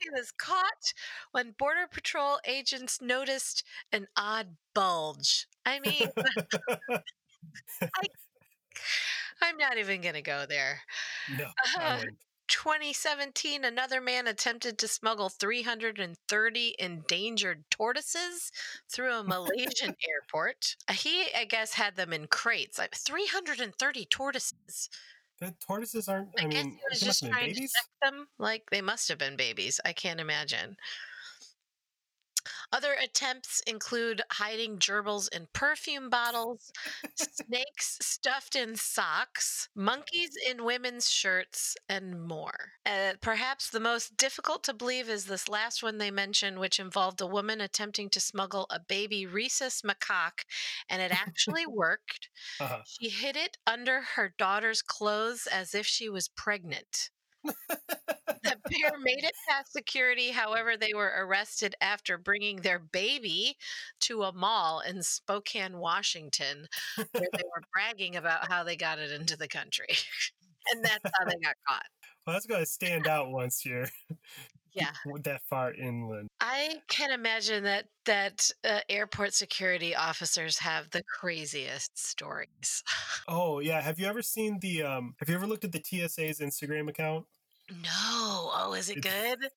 [0.00, 0.94] He was caught
[1.32, 5.46] when Border Patrol agents noticed an odd bulge.
[5.66, 6.08] I mean,
[9.42, 10.80] I'm not even going to go there.
[11.38, 11.46] no,
[11.76, 12.18] I Uh, wouldn't.
[12.50, 18.52] 2017, another man attempted to smuggle 330 endangered tortoises
[18.92, 20.76] through a Malaysian airport.
[20.88, 22.78] Uh, He, I guess, had them in crates.
[22.78, 24.90] Like 330 tortoises.
[25.40, 26.28] The tortoises aren't.
[26.38, 27.72] I, I, guess mean, he was just trying babies.
[27.72, 28.26] to check them.
[28.38, 29.80] Like they must have been babies.
[29.84, 30.76] I can't imagine.
[32.72, 36.72] Other attempts include hiding gerbils in perfume bottles,
[37.16, 42.72] snakes stuffed in socks, monkeys in women's shirts, and more.
[42.86, 47.20] Uh, perhaps the most difficult to believe is this last one they mentioned, which involved
[47.20, 50.44] a woman attempting to smuggle a baby rhesus macaque,
[50.88, 52.28] and it actually worked.
[52.60, 52.82] Uh-huh.
[52.86, 57.10] She hid it under her daughter's clothes as if she was pregnant.
[57.44, 60.30] The pair made it past security.
[60.30, 63.56] However, they were arrested after bringing their baby
[64.00, 69.12] to a mall in Spokane, Washington, where they were bragging about how they got it
[69.12, 69.88] into the country.
[70.72, 71.86] and that's how they got caught.
[72.26, 73.86] Well, that's going to stand out once you're
[74.72, 74.90] Yeah.
[75.24, 76.28] that far inland.
[76.40, 82.82] I can imagine that that uh, airport security officers have the craziest stories.
[83.28, 84.82] Oh yeah, have you ever seen the?
[84.82, 87.26] um Have you ever looked at the TSA's Instagram account?
[87.70, 88.50] No.
[88.52, 89.50] Oh, is it It- good?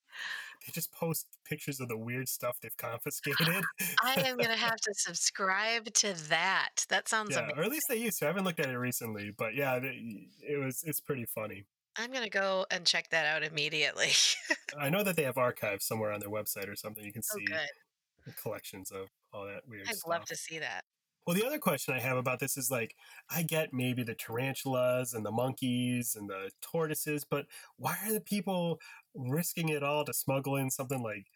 [0.66, 3.64] They just post pictures of the weird stuff they've confiscated.
[4.02, 6.86] I am going to have to subscribe to that.
[6.90, 7.60] That sounds yeah, amazing.
[7.60, 8.26] or at least they used to.
[8.26, 10.84] I haven't looked at it recently, but yeah, they, it was.
[10.86, 11.66] It's pretty funny.
[11.98, 14.12] I'm going to go and check that out immediately.
[14.80, 17.04] I know that they have archives somewhere on their website or something.
[17.04, 18.36] You can oh, see good.
[18.42, 20.10] collections of all that weird I'd stuff.
[20.10, 20.84] love to see that.
[21.26, 22.96] Well, the other question I have about this is like,
[23.30, 27.46] I get maybe the tarantulas and the monkeys and the tortoises, but
[27.78, 28.82] why are the people
[29.16, 31.28] risking it all to smuggle in something like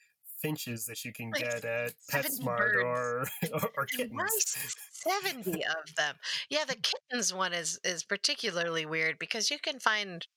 [0.41, 4.75] finches that you can Like get at 70 PetSmart or, or or kittens?
[4.91, 6.15] 70 of them?
[6.49, 10.27] Yeah, the kittens one is is particularly weird because you can find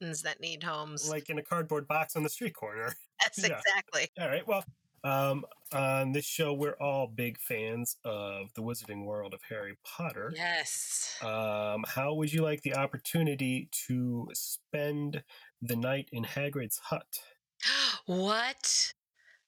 [0.00, 1.08] kittens that need homes.
[1.08, 2.94] Like in a cardboard box on the street corner.
[3.22, 3.58] yes, yeah.
[3.58, 4.08] exactly.
[4.20, 4.46] All right.
[4.46, 4.64] Well,
[5.02, 10.32] um, on this show, we're all big fans of the Wizarding World of Harry Potter.
[10.34, 11.16] Yes.
[11.22, 15.22] Um, how would you like the opportunity to spend
[15.62, 17.20] the night in Hagrid's hut?
[18.06, 18.92] what?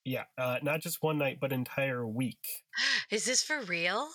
[0.05, 2.65] Yeah, uh, not just one night, but entire week.
[3.11, 4.09] Is this for real?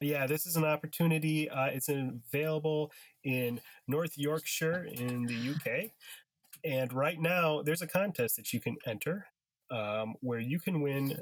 [0.00, 1.50] Yeah, this is an opportunity.
[1.50, 2.92] Uh, it's available
[3.24, 5.90] in North Yorkshire in the UK.
[6.64, 9.26] And right now, there's a contest that you can enter
[9.70, 11.18] um, where you can win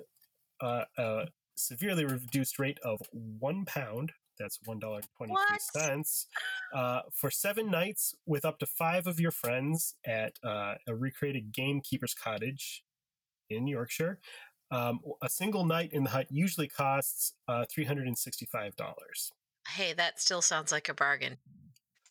[0.60, 4.12] uh, a severely reduced rate of one pound.
[4.38, 6.26] That's one dollar twenty three cents
[6.74, 11.54] uh, for seven nights with up to five of your friends at uh, a recreated
[11.54, 12.84] gamekeeper's cottage
[13.48, 14.20] in Yorkshire.
[14.70, 18.76] Um, a single night in the hut usually costs uh, three hundred and sixty five
[18.76, 19.32] dollars.
[19.68, 21.38] Hey, that still sounds like a bargain.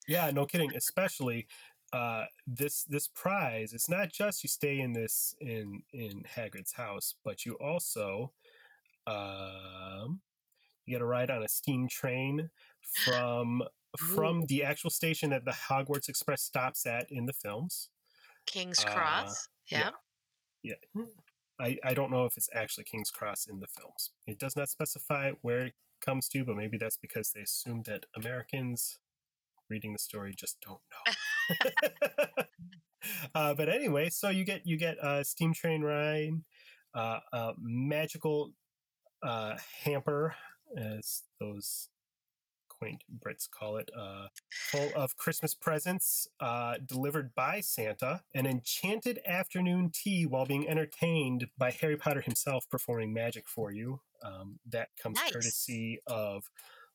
[0.07, 0.75] Yeah, no kidding.
[0.75, 1.47] Especially
[1.93, 3.73] uh, this this prize.
[3.73, 8.33] It's not just you stay in this in in Hagrid's house, but you also
[9.07, 10.21] um,
[10.85, 12.49] you get a ride on a steam train
[12.83, 13.63] from
[13.97, 17.89] from the actual station that the Hogwarts Express stops at in the films.
[18.45, 19.47] King's Uh, Cross.
[19.67, 19.91] yeah.
[20.61, 20.75] yeah.
[20.95, 21.05] Yeah.
[21.59, 24.11] I, I don't know if it's actually King's Cross in the films.
[24.27, 28.05] It does not specify where it comes to, but maybe that's because they assume that
[28.15, 28.99] Americans
[29.69, 32.43] reading the story just don't know.
[33.35, 36.41] uh, but anyway, so you get you get a steam train ride,
[36.93, 38.51] uh, a magical
[39.23, 40.35] uh, hamper,
[40.77, 41.89] as those
[42.69, 49.19] quaint Brits call it, uh, full of Christmas presents uh, delivered by Santa, an enchanted
[49.25, 54.01] afternoon tea while being entertained by Harry Potter himself performing magic for you.
[54.23, 55.33] Um, that comes Nice.
[55.33, 56.49] courtesy of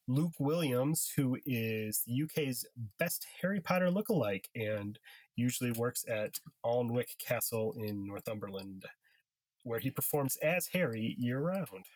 [0.06, 2.66] Luke Williams, who is the UK's
[2.98, 4.98] best Harry Potter lookalike and
[5.36, 8.86] usually works at Alnwick Castle in Northumberland,
[9.62, 11.86] where he performs as Harry year round.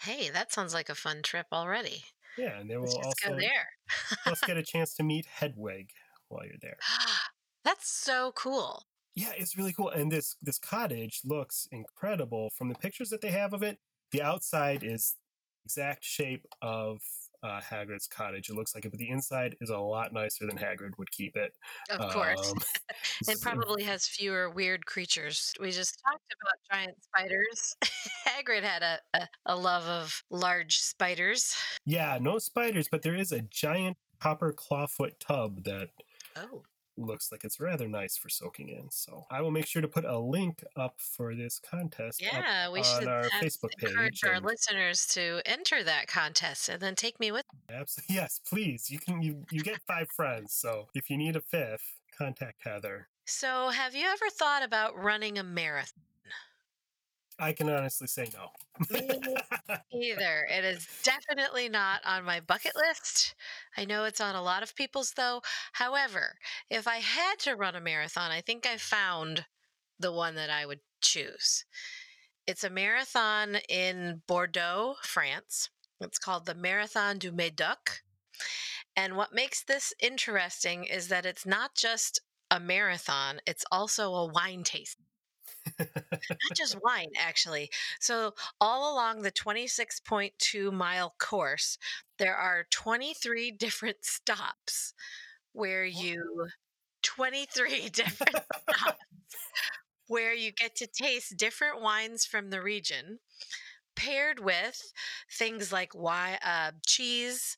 [0.00, 2.04] Hey, that sounds like a fun trip already.
[2.36, 3.68] Yeah, and they Let's will also go there.
[4.24, 5.90] plus get a chance to meet Hedwig
[6.28, 6.78] while you're there.
[7.64, 8.84] That's so cool.
[9.14, 9.90] Yeah, it's really cool.
[9.90, 13.78] And this this cottage looks incredible from the pictures that they have of it.
[14.10, 15.16] The outside is
[15.64, 17.02] exact shape of
[17.42, 18.48] uh, Hagrid's cottage.
[18.48, 21.36] It looks like it, but the inside is a lot nicer than Hagrid would keep
[21.36, 21.52] it.
[21.90, 22.52] Of course.
[22.52, 22.58] Um,
[23.28, 25.52] and probably has fewer weird creatures.
[25.60, 27.76] We just talked about giant spiders.
[28.26, 31.54] Hagrid had a, a, a love of large spiders.
[31.84, 35.88] yeah, no spiders, but there is a giant copper clawfoot tub that
[36.36, 36.62] Oh.
[37.02, 38.90] Looks like it's rather nice for soaking in.
[38.90, 42.22] So I will make sure to put a link up for this contest.
[42.22, 44.30] Yeah, we on should our Facebook encourage page.
[44.30, 48.14] our listeners to enter that contest and then take me with Absolutely.
[48.22, 48.90] Yes, please.
[48.90, 50.52] You can you you get five friends.
[50.54, 53.08] So if you need a fifth, contact Heather.
[53.24, 56.02] So, have you ever thought about running a marathon?
[57.42, 58.50] I can honestly say no.
[59.92, 60.46] Either.
[60.48, 63.34] It is definitely not on my bucket list.
[63.76, 65.42] I know it's on a lot of people's, though.
[65.72, 66.36] However,
[66.70, 69.46] if I had to run a marathon, I think I found
[69.98, 71.64] the one that I would choose.
[72.46, 75.68] It's a marathon in Bordeaux, France.
[76.00, 78.02] It's called the Marathon du Médoc.
[78.94, 82.20] And what makes this interesting is that it's not just
[82.52, 85.06] a marathon, it's also a wine tasting
[86.42, 91.78] not just wine actually so all along the 26.2 mile course
[92.18, 94.94] there are 23 different stops
[95.52, 96.48] where you
[97.02, 98.38] 23 different
[98.70, 98.98] stops
[100.08, 103.18] where you get to taste different wines from the region,
[103.96, 104.92] paired with
[105.30, 105.94] things like
[106.44, 107.56] uh, cheese,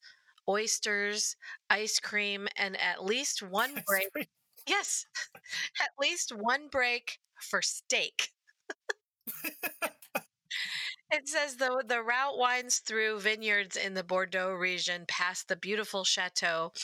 [0.49, 1.37] oysters,
[1.71, 4.09] ice cream, and at least one break.
[4.67, 5.07] Yes,
[5.81, 8.33] at least one break for steak.
[11.11, 16.05] It says the the route winds through vineyards in the Bordeaux region, past the beautiful
[16.05, 16.75] chateau,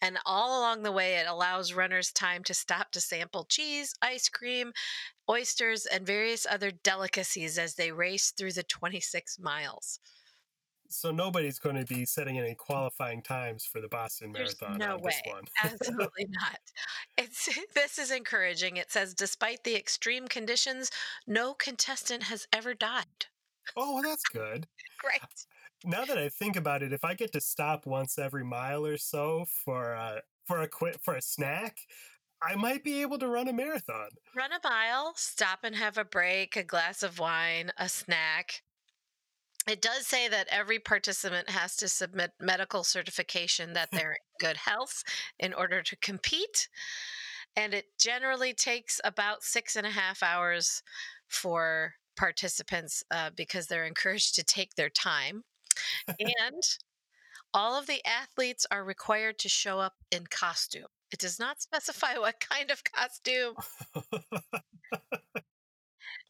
[0.00, 4.28] and all along the way, it allows runners time to stop to sample cheese, ice
[4.28, 4.72] cream,
[5.28, 10.00] oysters, and various other delicacies as they race through the 26 miles.
[10.88, 14.94] So nobody's going to be setting any qualifying times for the Boston There's Marathon no
[14.94, 15.12] on way.
[15.24, 15.44] this one.
[15.64, 16.58] Absolutely not.
[17.18, 18.76] It's this is encouraging.
[18.76, 20.90] It says despite the extreme conditions,
[21.26, 23.26] no contestant has ever died.
[23.76, 24.66] oh, well, that's good.
[25.00, 25.46] Great.
[25.84, 28.96] Now that I think about it, if I get to stop once every mile or
[28.96, 31.78] so for a for a quit for a snack,
[32.42, 34.08] I might be able to run a marathon.
[34.36, 38.62] Run a mile, stop and have a break, a glass of wine, a snack.
[39.66, 44.56] It does say that every participant has to submit medical certification that they're in good
[44.56, 45.02] health
[45.38, 46.68] in order to compete.
[47.56, 50.82] And it generally takes about six and a half hours
[51.28, 55.44] for participants uh, because they're encouraged to take their time.
[56.18, 56.62] and
[57.52, 60.86] all of the athletes are required to show up in costume.
[61.12, 63.54] It does not specify what kind of costume.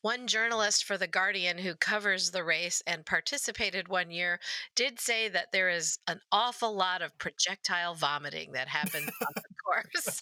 [0.05, 4.39] One journalist for The Guardian who covers the race and participated one year
[4.77, 9.43] did say that there is an awful lot of projectile vomiting that happens on the
[9.65, 10.21] course.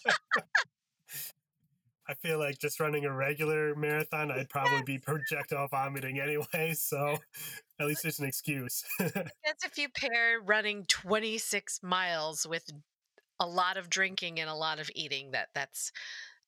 [2.07, 6.75] I feel like just running a regular marathon, I'd probably be projectile vomiting anyway.
[6.75, 7.17] So
[7.77, 8.85] at least it's an excuse.
[8.99, 12.63] That's if you pair running 26 miles with
[13.37, 15.31] a lot of drinking and a lot of eating.
[15.31, 15.91] That that's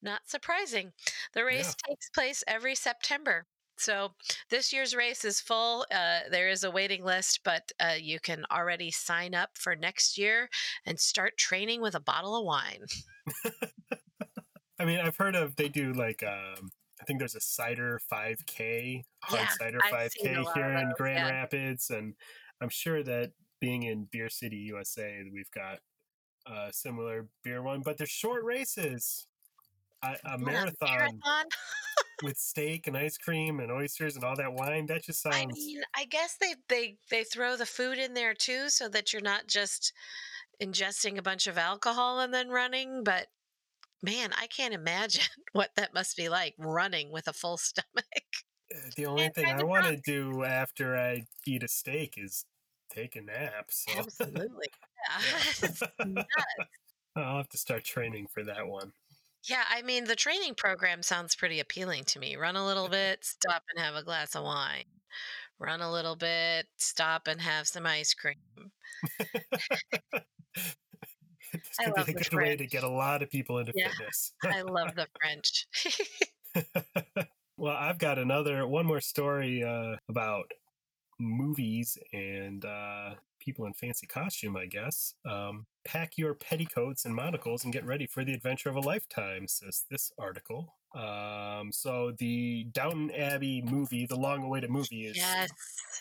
[0.02, 0.94] not surprising.
[1.34, 3.46] The race takes place every September.
[3.78, 4.14] So
[4.50, 5.86] this year's race is full.
[5.92, 10.18] Uh, there is a waiting list, but uh, you can already sign up for next
[10.18, 10.50] year
[10.86, 12.86] and start training with a bottle of wine.
[14.80, 16.72] I mean, I've heard of they do like um,
[17.02, 21.28] I think there's a cider 5K, hard Yeah, cider I've 5K here in those, Grand
[21.28, 21.30] yeah.
[21.30, 22.14] Rapids, and
[22.62, 25.80] I'm sure that being in Beer City, USA, we've got
[26.46, 29.28] a similar beer one, but they're short races.
[30.26, 31.46] A, marathon marathon.
[32.24, 34.86] with steak and ice cream and oysters and all that wine.
[34.86, 35.36] That just sounds.
[35.36, 39.14] I mean, I guess they they they throw the food in there too, so that
[39.14, 39.94] you're not just
[40.62, 43.04] ingesting a bunch of alcohol and then running.
[43.04, 43.28] But
[44.02, 48.06] man, I can't imagine what that must be like running with a full stomach.
[48.74, 52.46] uh, the only and thing I want to do after I eat a steak is
[52.90, 53.68] take a nap.
[53.70, 54.68] So Absolutely,
[55.62, 55.70] yeah.
[56.06, 56.24] Yeah.
[57.18, 58.92] I'll have to start training for that one.
[59.48, 62.36] Yeah, I mean, the training program sounds pretty appealing to me.
[62.36, 64.86] Run a little bit, stop and have a glass of wine.
[65.60, 68.72] Run a little bit, stop and have some ice cream.
[71.54, 73.74] this I could love be a good way to get a lot of people into
[73.76, 73.90] Yeah.
[73.90, 74.34] fitness.
[74.44, 75.68] I love the French.
[77.58, 80.52] well, I've got another one more story uh, about
[81.20, 83.16] movies and uh,
[83.46, 85.14] people in fancy costume, I guess.
[85.26, 89.48] Um, pack your petticoats and monocles and get ready for the adventure of a lifetime,
[89.48, 90.74] says this article.
[90.96, 95.50] Um, so the Downton Abbey movie, the long-awaited movie, is yes,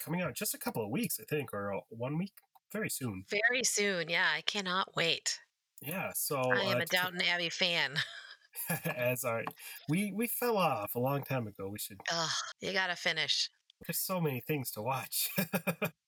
[0.05, 2.33] coming out just a couple of weeks, I think, or uh, one week,
[2.73, 3.25] very soon.
[3.31, 4.09] very soon.
[4.09, 5.39] Yeah, I cannot wait.
[5.83, 6.13] Yeah.
[6.15, 7.95] So I am uh, a Downton Abbey fan.
[8.85, 9.43] as our
[9.89, 11.69] we we fell off a long time ago.
[11.69, 12.31] We should Ugh,
[12.61, 13.51] you got to finish.
[13.87, 15.31] there's so many things to watch.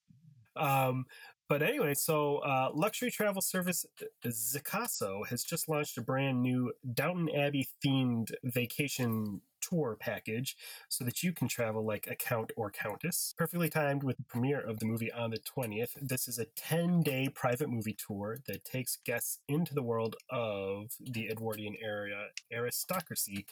[0.57, 1.07] um,
[1.49, 3.87] but anyway, so uh, luxury travel service
[4.25, 10.57] Zicasso has just launched a brand new Downton Abbey themed vacation tour package
[10.89, 13.33] so that you can travel like a count or countess.
[13.39, 15.91] Perfectly timed with the premiere of the movie on the 20th.
[16.01, 20.91] This is a 10 day private movie tour that takes guests into the world of
[21.01, 23.47] the Edwardian era aristocracy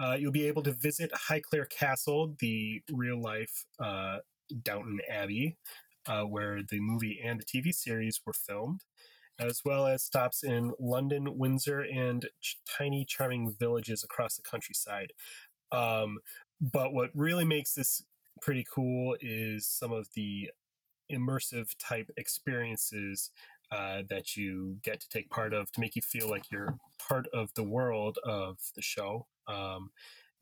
[0.00, 4.18] uh, you'll be able to visit Highclere Castle, the real life uh,
[4.62, 5.56] Downton Abbey,
[6.08, 8.82] uh, where the movie and the TV series were filmed,
[9.38, 15.12] as well as stops in London, Windsor, and ch- tiny, charming villages across the countryside.
[15.70, 16.18] Um,
[16.60, 18.02] but what really makes this
[18.40, 20.50] pretty cool is some of the
[21.12, 23.30] immersive type experiences
[23.70, 26.74] uh, that you get to take part of to make you feel like you're
[27.06, 29.26] part of the world of the show.
[29.46, 29.90] Um,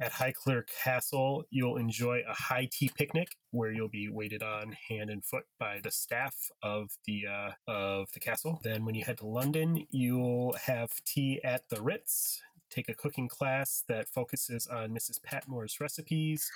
[0.01, 5.09] at Highclere Castle, you'll enjoy a high tea picnic where you'll be waited on hand
[5.11, 8.61] and foot by the staff of the uh, of the castle.
[8.62, 12.42] Then, when you head to London, you'll have tea at the Ritz.
[12.68, 15.20] take a cooking class that focuses on Mrs.
[15.20, 16.51] Patmore's recipes,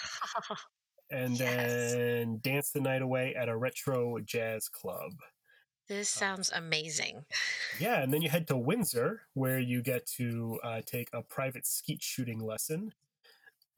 [1.11, 1.93] and Yes.
[1.93, 5.13] then dance the night away at a retro jazz club.
[5.89, 7.25] This sounds amazing.
[7.81, 11.67] Yeah, and then you head to Windsor, where you get to uh, take a private
[11.67, 12.93] skeet shooting lesson.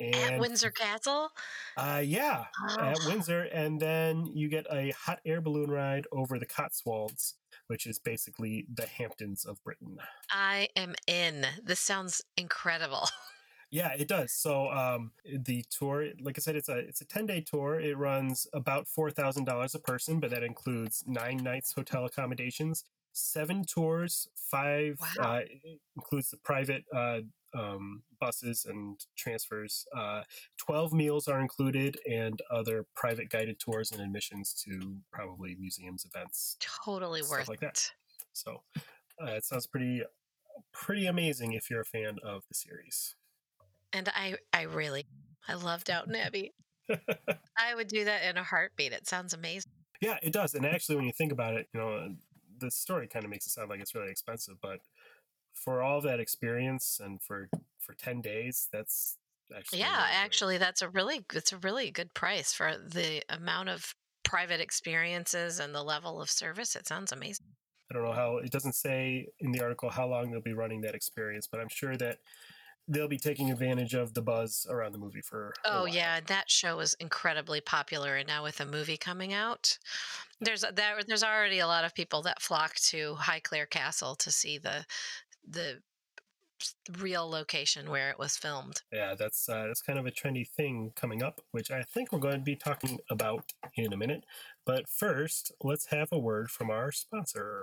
[0.00, 1.30] At Windsor Castle?
[1.76, 2.46] uh, yeah,
[2.80, 7.34] at Oh, Windsor, and then you get a hot air balloon ride over the Cotswolds,
[7.68, 9.98] which is basically the Hamptons of Britain.
[10.30, 11.46] I am in.
[11.62, 13.08] This sounds incredible.
[13.70, 14.32] Yeah, it does.
[14.34, 17.80] So um, the tour, like I said, it's a it's a ten day tour.
[17.80, 22.84] It runs about four thousand dollars a person, but that includes nine nights hotel accommodations,
[23.12, 25.38] seven tours, five Wow.
[25.38, 25.40] uh,
[25.96, 27.20] includes the private uh,
[27.54, 29.86] um, buses and transfers.
[29.96, 30.22] Uh,
[30.58, 36.56] Twelve meals are included, and other private guided tours and admissions to probably museums, events,
[36.60, 37.90] Totally worth like that.
[38.32, 38.62] So
[39.22, 40.02] uh, it sounds pretty
[40.72, 43.14] pretty amazing if you're a fan of the series.
[43.92, 45.06] And I, I really,
[45.48, 46.52] I love Downton Abbey.
[46.90, 48.92] I would do that in a heartbeat.
[48.92, 49.72] It sounds amazing.
[50.00, 50.54] Yeah, it does.
[50.54, 52.14] And actually, when you think about it, you know,
[52.58, 54.78] the story kind of makes it sound like it's really expensive, but
[55.52, 57.48] for all that experience and for
[57.78, 59.18] for ten days, that's
[59.54, 63.70] actually Yeah, really actually, that's a really, it's a really good price for the amount
[63.70, 66.76] of private experiences and the level of service.
[66.76, 67.56] It sounds amazing.
[67.90, 70.80] I don't know how it doesn't say in the article how long they'll be running
[70.82, 72.18] that experience, but I'm sure that
[72.88, 75.54] they'll be taking advantage of the buzz around the movie for.
[75.64, 79.78] Oh yeah, that show is incredibly popular, and now with a movie coming out,
[80.40, 84.58] there's there there's already a lot of people that flock to Highclere Castle to see
[84.58, 84.84] the
[85.48, 85.80] the
[86.98, 88.82] real location where it was filmed.
[88.92, 92.20] yeah, that's uh, that's kind of a trendy thing coming up, which I think we're
[92.20, 94.24] going to be talking about in a minute.
[94.64, 97.62] But first, let's have a word from our sponsor.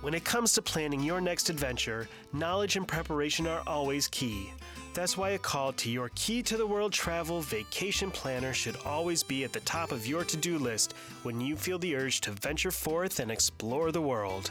[0.00, 4.52] When it comes to planning your next adventure, knowledge and preparation are always key.
[4.94, 9.22] That's why a call to your Key to the World Travel Vacation Planner should always
[9.22, 12.32] be at the top of your to do list when you feel the urge to
[12.32, 14.50] venture forth and explore the world.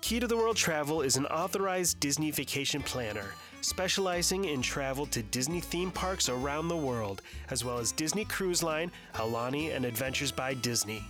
[0.00, 5.22] Key to the World Travel is an authorized Disney vacation planner, specializing in travel to
[5.22, 10.32] Disney theme parks around the world, as well as Disney Cruise Line, Aulani, and Adventures
[10.32, 11.02] by Disney.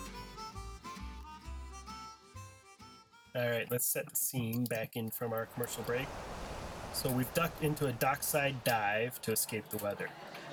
[3.34, 6.06] All right, let's set the scene back in from our commercial break.
[6.92, 10.10] So we've ducked into a dockside dive to escape the weather.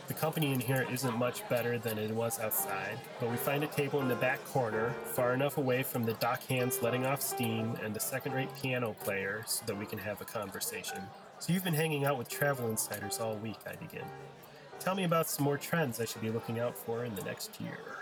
[0.08, 3.68] The company in here isn't much better than it was outside, but we find a
[3.68, 7.76] table in the back corner, far enough away from the dock hands letting off steam
[7.84, 11.02] and the second rate piano player so that we can have a conversation.
[11.40, 14.06] So you've been hanging out with travel insiders all week, I begin.
[14.80, 17.60] Tell me about some more trends I should be looking out for in the next
[17.60, 17.99] year.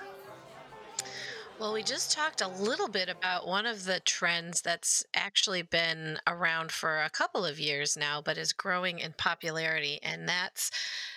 [1.60, 6.20] Well, we just talked a little bit about one of the trends that's actually been
[6.28, 10.70] around for a couple of years now, but is growing in popularity, and that's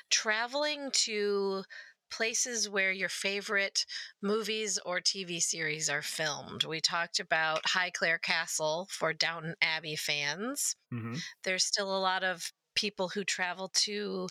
[0.09, 1.65] traveling to
[2.11, 3.85] places where your favorite
[4.23, 6.65] movies or TV series are filmed.
[6.65, 10.75] We talked about Highclere Castle for Downton Abbey fans.
[10.93, 11.17] Mm-hmm.
[11.45, 14.27] There's still a lot of people who travel to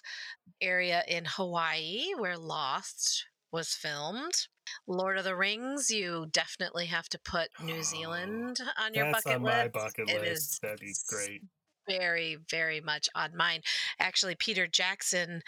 [0.60, 4.48] area in Hawaii where Lost was filmed.
[4.88, 9.38] Lord of the Rings, you definitely have to put New Zealand on your That's bucket
[9.38, 9.58] on list.
[9.58, 10.32] my bucket It list.
[10.32, 11.44] is That'd be great.
[11.88, 13.62] very, very much on mine.
[14.00, 15.42] Actually, Peter Jackson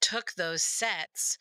[0.00, 1.38] took those sets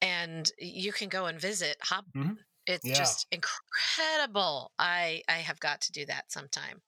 [0.00, 2.06] and you can go and visit Hob.
[2.14, 2.38] Mhm.
[2.66, 2.92] It's Yeah.
[2.92, 4.72] just incredible.
[4.78, 6.82] I I have got to do that sometime.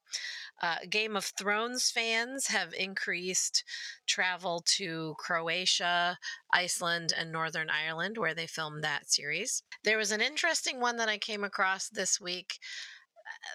[0.62, 3.64] Uh, Game of Thrones fans have increased
[4.06, 6.18] travel to Croatia,
[6.52, 9.62] Iceland, and Northern Ireland, where they filmed that series.
[9.84, 12.58] There was an interesting one that I came across this week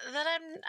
[0.06, 0.60] uh, that I'm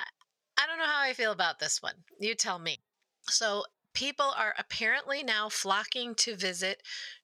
[0.58, 2.04] I don't know how I feel about this one.
[2.20, 2.82] You tell me.
[3.30, 6.84] So people are apparently now flocking to visit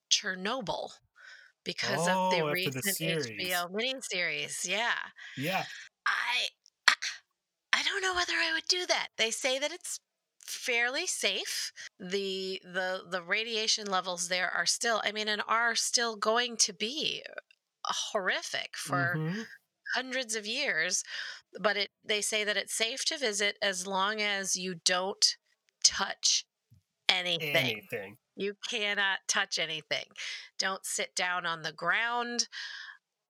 [0.09, 0.91] Chernobyl
[1.67, 3.63] because of the Oh, recent the series.
[3.63, 4.67] HBO miniseries.
[4.67, 4.95] Yeah.
[5.35, 5.67] Yeah.
[6.05, 6.47] I
[7.73, 9.09] I don't know whether I would do that.
[9.17, 9.99] They say that it's
[10.45, 11.71] fairly safe.
[11.99, 16.73] The the the radiation levels there are still I mean and are still going to
[16.73, 17.23] be
[17.85, 19.47] horrific for Mhm.
[19.95, 21.03] hundreds of years,
[21.61, 25.37] but it they say that it's safe to visit as long as you don't
[25.83, 26.46] touch
[27.09, 27.55] anything.
[27.55, 28.17] anything.
[28.35, 30.05] You cannot touch anything.
[30.59, 32.47] Don't sit down on the ground.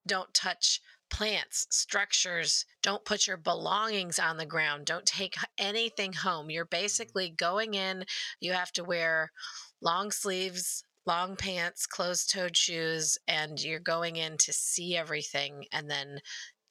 [0.06, 2.64] Don't touch plants, structures.
[2.82, 4.84] Don't put your belongings on the ground.
[4.84, 6.50] Don't take anything home.
[6.50, 8.04] You're basically going in.
[8.40, 9.32] You have to wear
[9.80, 15.90] long sleeves, long pants, closed toed shoes, and you're going in to see everything and
[15.90, 16.20] then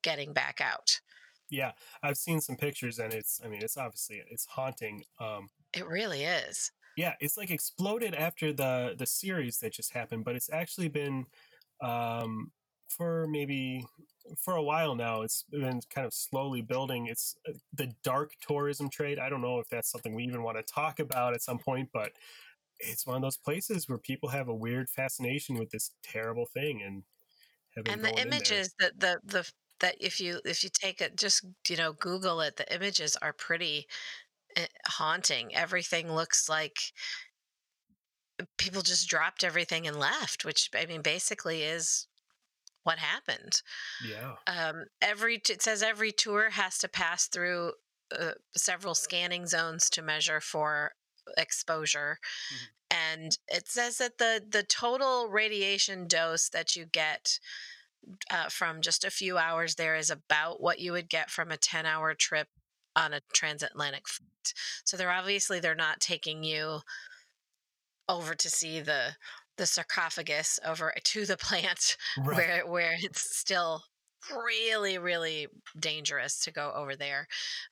[0.04, 1.00] getting back out.
[1.50, 1.72] Yeah,
[2.04, 3.40] I've seen some pictures, and it's.
[3.44, 5.04] I mean, it's obviously it's haunting.
[5.20, 6.72] Um, It really is.
[6.98, 11.28] Yeah, it's like exploded after the the series that just happened, but it's actually been
[11.82, 12.52] um,
[12.90, 13.86] for maybe
[14.38, 15.22] for a while now.
[15.24, 17.08] It's been kind of slowly building.
[17.08, 19.20] It's uh, the dark tourism trade.
[19.20, 21.92] I don't know if that's something we even want to talk about at some point,
[21.94, 22.14] but
[22.80, 26.82] it's one of those places where people have a weird fascination with this terrible thing
[26.84, 27.04] and
[27.86, 28.60] and the going in there.
[28.60, 32.42] images that the the that if you if you take it just you know google
[32.42, 33.88] it the images are pretty
[34.88, 35.56] haunting.
[35.56, 36.78] Everything looks like
[38.58, 42.08] people just dropped everything and left which i mean basically is
[42.88, 43.62] what happened.
[44.08, 44.36] Yeah.
[44.48, 47.74] um, every it says every tour has to pass through
[48.18, 50.94] uh, several scanning zones to measure for
[51.38, 52.18] exposure.
[52.90, 57.40] And it says that the the total radiation dose that you get
[58.32, 61.58] uh, from just a few hours there is about what you would get from a
[61.58, 62.48] 10 hour trip
[62.98, 64.54] on a transatlantic flight
[64.86, 66.80] so they're obviously they're not taking you
[68.10, 69.16] over to see the
[69.58, 72.36] the sarcophagus over to the plant Right.
[72.38, 73.84] where where it's still
[74.34, 75.48] really really
[75.80, 77.28] dangerous to go over there.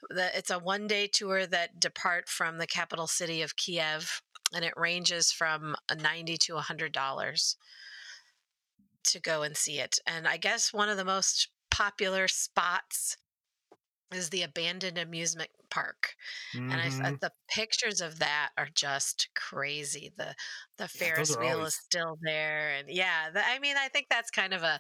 [0.10, 4.22] The, it's a one day tour that depart from the capital city of kiev
[4.54, 7.58] and it ranges from 90 to a 100 dollars
[9.06, 10.00] to go and see it.
[10.08, 13.18] And i guess one of the most popular spots
[14.14, 16.16] is the abandoned amusement park
[16.70, 17.06] and I, Mhm.
[17.06, 20.14] uh, the pictures of that are just crazy.
[20.18, 20.36] The
[20.78, 24.32] the Ferris wheel always- is still there, and yeah, the, I mean, I think that's
[24.32, 24.80] kind of a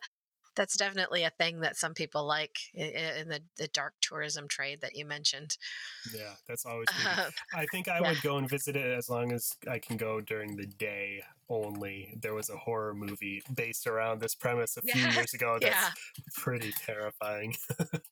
[0.56, 4.48] that's definitely a thing that some people like i- i- in the the dark tourism
[4.48, 5.58] trade that you mentioned.
[6.14, 6.88] Yeah, that's always.
[7.04, 8.10] Uh, I think I Yeah.
[8.12, 12.14] would go and visit it as long as I can go during the day only.
[12.18, 15.60] There was a horror movie based around this premise a few Yeah, years ago.
[15.60, 15.92] That's
[16.36, 17.56] pretty terrifying.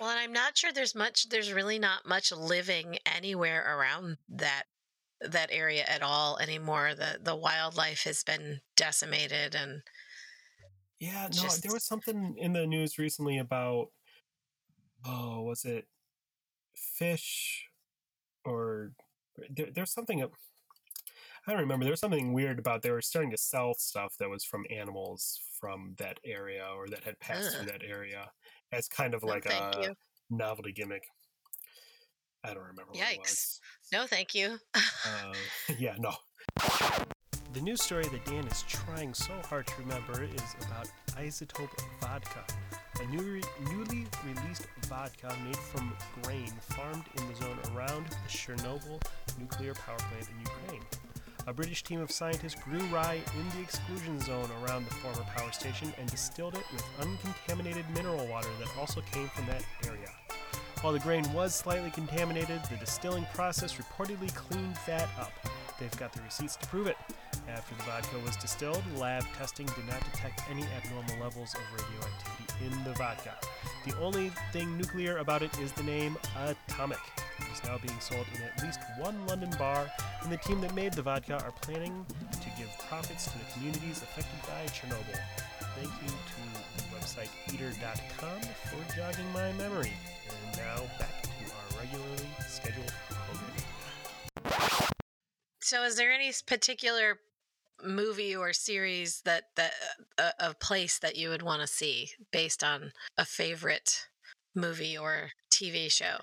[0.00, 1.28] Well, and I'm not sure there's much.
[1.28, 4.64] There's really not much living anywhere around that
[5.20, 6.94] that area at all anymore.
[6.96, 9.82] The the wildlife has been decimated, and
[10.98, 13.88] Yeah, no, Just- there was something in the news recently about
[15.04, 15.86] oh, was it
[16.74, 17.66] fish
[18.44, 18.92] or
[19.50, 21.84] there, there's something I don't remember.
[21.84, 25.40] There was something weird about they were starting to sell stuff that was from animals
[25.58, 28.30] from that area or that had passed through that area
[28.72, 29.94] as kind of No, like thank a you.
[30.30, 31.02] novelty gimmick.
[32.44, 33.20] I don't remember what it Yikes.
[33.20, 33.60] was.
[33.92, 34.58] no, thank you.
[34.74, 35.32] Uh,
[35.78, 36.12] yeah, no.
[37.52, 41.68] The news story that Dan is trying so hard to remember is about Isotope
[42.00, 42.44] Vodka,
[43.00, 43.40] a new
[43.72, 45.92] newly released vodka made from
[46.22, 49.02] grain farmed in the zone around the Chernobyl
[49.38, 50.82] nuclear power plant in Ukraine.
[51.46, 55.50] A British team of scientists grew rye in the exclusion zone around the former power
[55.52, 60.08] station and distilled it with uncontaminated mineral water that also came from that area.
[60.82, 65.32] While the grain was slightly contaminated, the distilling process reportedly cleaned that up.
[65.78, 66.96] They've got the receipts to prove it.
[67.48, 72.66] After the vodka was distilled, lab testing did not detect any abnormal levels of radioactivity
[72.66, 73.34] in the vodka.
[73.86, 76.98] The only thing nuclear about it is the name Atomik.
[77.64, 79.90] Now being sold in at least one London bar,
[80.22, 84.02] and the team that made the vodka are planning to give profits to the communities
[84.02, 85.20] affected by Chernobyl.
[85.76, 89.92] Thank you to the website eater.com for jogging my memory.
[90.28, 94.90] And now back to our regularly scheduled programming.
[95.60, 97.20] So, is there any particular
[97.84, 99.72] movie or series that that
[100.18, 104.08] uh, a place that you would want to see based on a favorite
[104.54, 106.18] movie or TV show?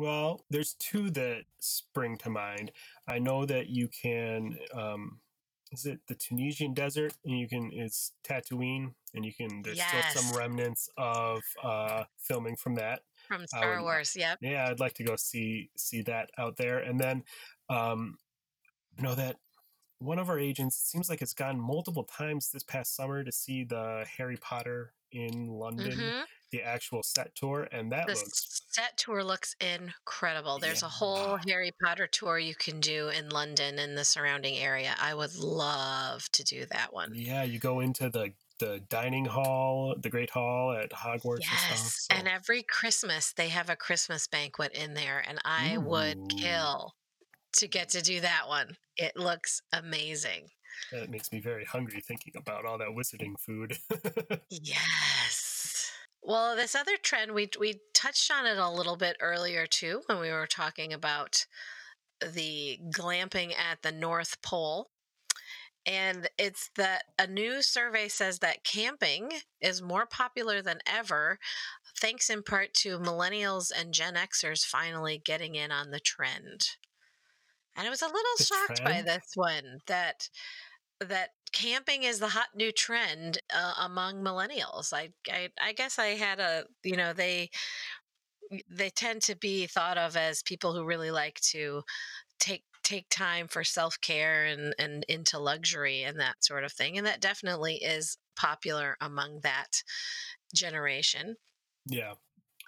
[0.00, 2.72] Well, there's two that spring to mind.
[3.06, 4.56] I know that you can.
[4.72, 5.20] Um,
[5.72, 7.12] is it the Tunisian desert?
[7.24, 7.70] And you can.
[7.72, 9.60] It's Tatooine, and you can.
[9.62, 13.00] There's still some remnants of uh, filming from that.
[13.28, 14.38] From Star would- Wars, yep.
[14.40, 16.78] Yeah, I'd like to go see see that out there.
[16.78, 17.22] And then
[17.68, 18.16] um,
[18.98, 19.36] I know that
[19.98, 23.64] one of our agents seems like it's gone multiple times this past summer to see
[23.64, 26.24] the Harry Potter in London, Mhm.
[26.50, 30.58] The actual set tour, and that The looks set tour looks incredible.
[30.58, 34.94] There's a whole Harry Potter tour you can do in London and the surrounding area.
[35.00, 37.12] I would love to do that one.
[37.14, 37.42] yeah.
[37.42, 41.70] You go into the the dining hall, the Great Hall at Hogwarts and stuff.
[41.70, 42.06] Yes.
[42.10, 46.94] so- And every Christmas they have a Christmas banquet in there, and I would kill
[47.54, 48.76] to get to do that one.
[48.98, 50.50] It looks amazing.
[50.92, 53.78] that makes me very hungry thinking about all that wizarding food.
[54.50, 55.39] Yes.
[56.30, 60.20] Well, this other trend we we touched on it a little bit earlier too when
[60.20, 61.44] we were talking about
[62.22, 64.90] the glamping at the North Pole.
[65.84, 71.40] And it's that a new survey says that camping is more popular than ever,
[71.98, 76.76] thanks in part to millennials and Gen Xers finally getting in on the trend.
[77.76, 80.28] And I was a little The shocked by this one that
[81.00, 84.92] that camping is the hot new trend uh, among millennials.
[84.92, 87.50] I, I I guess I had a you know they
[88.68, 91.82] they tend to be thought of as people who really like to
[92.40, 97.06] take take time for self-care and and into luxury and that sort of thing and
[97.06, 99.82] that definitely is popular among that
[100.54, 101.36] generation
[101.86, 102.14] yeah,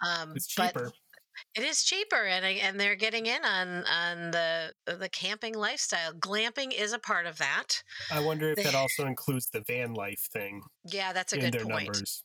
[0.05, 0.91] um it's but cheaper.
[1.55, 6.71] It is cheaper and and they're getting in on on the the camping lifestyle glamping
[6.77, 10.61] is a part of that I wonder if that also includes the van life thing
[10.85, 12.23] yeah that's a in good their point numbers.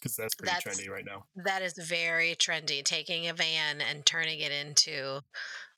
[0.00, 1.24] Because that's pretty That's- trendy right now.
[1.34, 2.84] That is very trendy.
[2.84, 5.22] Taking a van and turning it into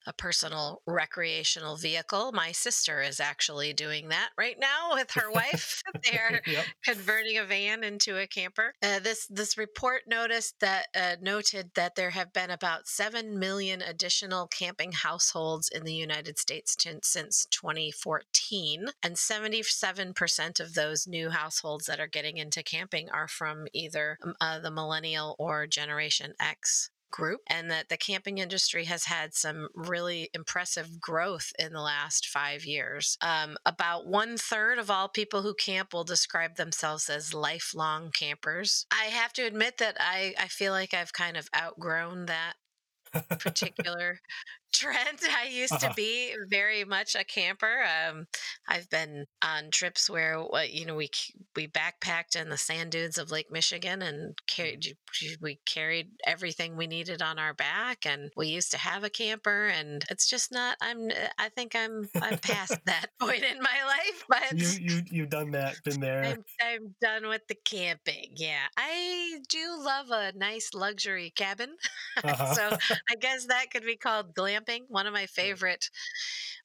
[0.06, 2.32] a personal recreational vehicle.
[2.32, 5.82] My sister is actually doing that right now with her wife.
[6.10, 6.64] They're yep.
[6.84, 8.74] converting a van into a camper.
[8.82, 13.82] Uh, this this report noticed that uh, noted that there have been about seven million
[13.82, 21.06] additional camping households in the United States tin- since 2014, and 77 percent of those
[21.06, 25.66] new households that are getting into camping are from either um, uh, the millennial or
[25.66, 31.72] Generation X group and that the camping industry has had some really impressive growth in
[31.72, 33.16] the last five years.
[33.20, 38.86] Um, about one third of all people who camp will describe themselves as lifelong campers.
[38.90, 42.54] I have to admit that I, I feel like I've kind of outgrown that
[43.38, 44.20] particular
[44.72, 45.18] trend.
[45.38, 45.88] I used Uh-huh.
[45.88, 47.84] to be very much a camper.
[47.84, 48.26] Um,
[48.68, 51.10] I've been on trips where you know we
[51.56, 54.96] we backpacked in the sand dunes of Lake Michigan and carried
[55.40, 59.66] we carried everything we needed on our back, and we used to have a camper.
[59.66, 60.76] And it's just not.
[60.80, 61.10] I'm.
[61.38, 62.08] I think I'm.
[62.20, 64.58] I'm past that point in my life, but.
[64.58, 66.24] you you you've done that, been there.
[66.24, 68.32] I'm, I'm done with the camping.
[68.36, 68.66] Yeah.
[68.76, 71.76] I do love a nice luxury cabin.
[72.24, 72.54] Uh-huh.
[72.54, 72.76] so
[73.10, 74.34] I guess that could be called
[74.66, 74.82] glamping.
[74.88, 75.90] One of my favorite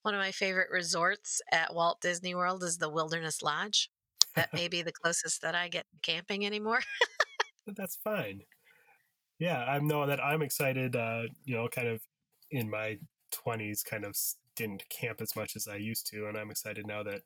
[0.03, 3.89] one of my favorite resorts at Walt Disney World is the Wilderness Lodge.
[4.35, 6.81] That may be the closest that I get to camping anymore.
[7.67, 8.43] That's fine.
[9.39, 10.95] Yeah, I know that I'm excited.
[10.95, 12.01] Uh, you know, kind of
[12.51, 12.99] in my
[13.31, 14.15] 20s, kind of
[14.55, 17.23] didn't camp as much as I used to, and I'm excited now that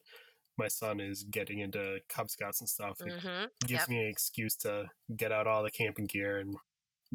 [0.58, 3.00] my son is getting into Cub Scouts and stuff.
[3.06, 3.90] It hmm gives yep.
[3.90, 6.58] me an excuse to get out all the camping gear and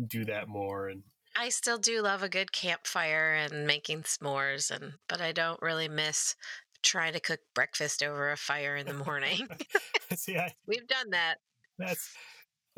[0.09, 0.89] do that more.
[0.89, 1.05] And
[1.37, 5.89] I still do love a good campfire and making s'mores and but I don't really
[5.89, 6.37] miss
[6.83, 9.49] trying to cook breakfast over a fire in the morning.
[10.15, 11.37] see, I, We've done that.
[11.79, 12.13] that's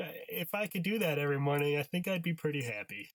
[0.01, 3.09] uh, if I could do that every morning, I think I'd be pretty happy.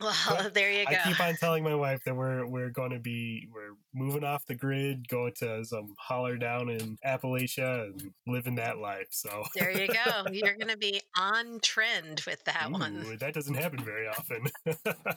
[0.00, 0.92] Well, there you go.
[0.92, 4.46] I keep on telling my wife that we're we're going to be we're moving off
[4.46, 9.08] the grid, going to some holler down in Appalachia and living that life.
[9.10, 10.26] So There you go.
[10.32, 13.04] You're going to be on trend with that one.
[13.18, 14.46] That doesn't happen very often.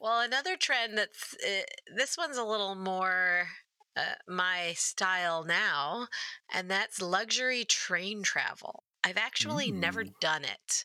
[0.00, 1.62] Well, another trend that's uh,
[1.96, 3.46] this one's a little more
[3.96, 6.08] uh, my style now,
[6.52, 8.84] and that's luxury train travel.
[9.02, 10.84] I've actually never done it,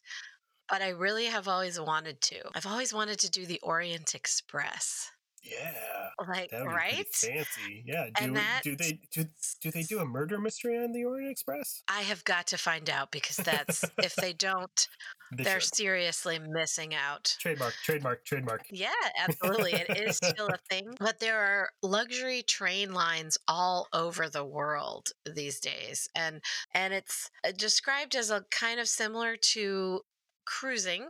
[0.69, 2.49] but I really have always wanted to.
[2.55, 5.11] I've always wanted to do the Orient Express.
[5.43, 7.07] yeah, Like, right?
[7.21, 7.83] fancy.
[7.85, 9.25] Yeah, do And that do they do
[9.61, 11.83] do they do a murder mystery on the Orient Express?
[11.89, 14.87] I have got to find out because that's if they don't,
[15.31, 15.71] They they're should.
[15.73, 17.39] seriously missing out.
[17.39, 18.65] trademark, trademark, trademark.
[18.71, 19.73] Yeah, absolutely.
[19.77, 20.93] It is still a thing.
[20.99, 26.07] But there are luxury train lines all over the world these days.
[26.15, 26.43] And
[26.73, 30.01] and it's uh, described as a kind of similar to
[30.49, 31.07] cruising,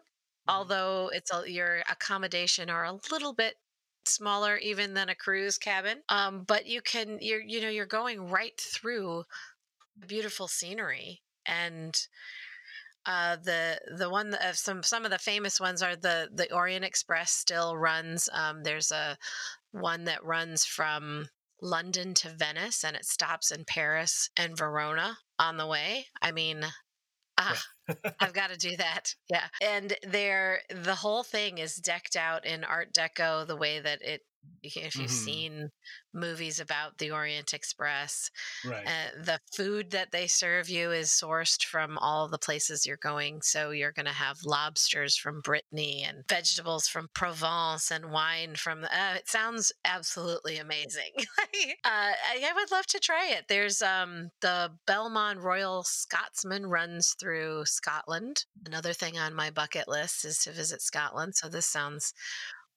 [0.47, 3.55] although it's a, your accommodation are a little bit
[4.05, 5.99] smaller even than a cruise cabin.
[6.09, 9.23] Um, but you can you're you know you're going right through
[10.07, 11.99] beautiful scenery and
[13.05, 16.85] uh, the the one of some some of the famous ones are the the Orient
[16.85, 18.29] Express still runs.
[18.33, 19.17] Um, there's a
[19.71, 21.29] one that runs from
[21.61, 26.07] London to Venice and it stops in Paris and Verona on the way.
[26.21, 26.65] I mean,
[27.39, 27.61] ah,
[28.19, 29.15] I've got to do that.
[29.29, 29.47] Yeah.
[29.61, 34.21] And there, the whole thing is decked out in Art Deco, the way that it,
[34.63, 35.11] if you've Mhm.
[35.11, 35.69] seen
[36.13, 38.29] movies about the Orient Express,
[38.63, 38.85] Right.
[38.85, 43.41] uh, the food that they serve you is sourced from all the places you're going.
[43.41, 48.85] So you're going to have lobsters from Brittany and vegetables from Provence and wine from.
[48.85, 51.11] Uh, it sounds absolutely amazing.
[51.39, 53.45] uh, I, I would love to try it.
[53.47, 58.45] There's um, the Belmond Royal Scotsman runs through Scotland.
[58.65, 61.35] Another thing on my bucket list is to visit Scotland.
[61.35, 62.13] So this sounds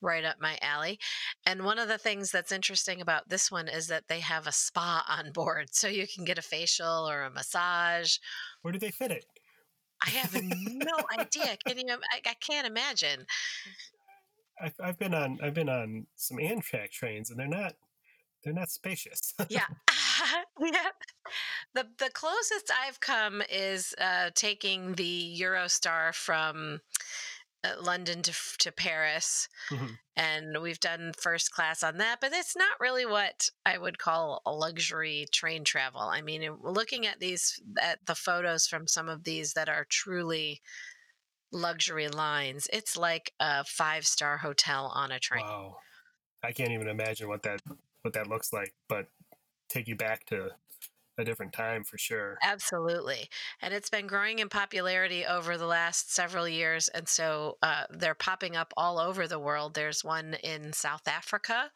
[0.03, 0.99] right up my alley.
[1.47, 4.53] And one of the things that's interesting about this one is that they have a
[4.53, 5.69] spa on board.
[5.73, 8.17] So you can get a facial or a massage.
[8.63, 9.25] Where do they fit it?
[10.05, 11.57] I have no idea.
[11.65, 11.87] Can you?
[11.89, 13.25] I, I can't imagine.
[14.61, 17.75] I've, I've been on I've been on some Amtrak trains, and they're not
[18.45, 19.35] they're not spacious.
[19.49, 19.67] Yeah.
[20.61, 20.89] yeah.
[21.75, 26.81] The the closest I've come is uh, taking the Eurostar from
[27.81, 29.99] London to to Paris, Mhm.
[30.17, 32.21] and we've done first class on that.
[32.21, 36.01] But it's not really what I would call a luxury train travel.
[36.01, 40.61] I mean, looking at these at the photos from some of these that are truly
[41.53, 45.45] luxury lines, it's like a five star hotel on a train.
[45.45, 45.79] Wow,
[46.43, 47.61] I can't even imagine what that
[48.03, 48.75] what that looks like.
[48.89, 49.09] But
[49.69, 50.57] take you back to
[51.19, 52.37] a different time for sure.
[52.43, 53.29] Absolutely.
[53.61, 56.89] And it's been growing in popularity over the last several years.
[56.89, 59.75] And so uh, they're popping up all over the world.
[59.75, 61.71] There's one in South Africa.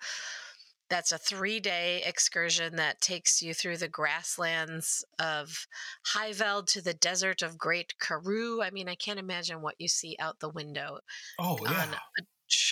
[0.89, 5.66] That's a three day excursion that takes you through the grasslands of
[6.14, 8.62] Highveld to the desert of Great Karoo.
[8.62, 11.01] I mean, I can't imagine what you see out the window
[11.39, 12.26] Oh yeah, on,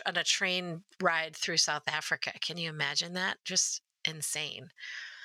[0.06, 2.32] on a train ride through South Africa.
[2.40, 3.38] Can you imagine that?
[3.44, 4.68] Just insane.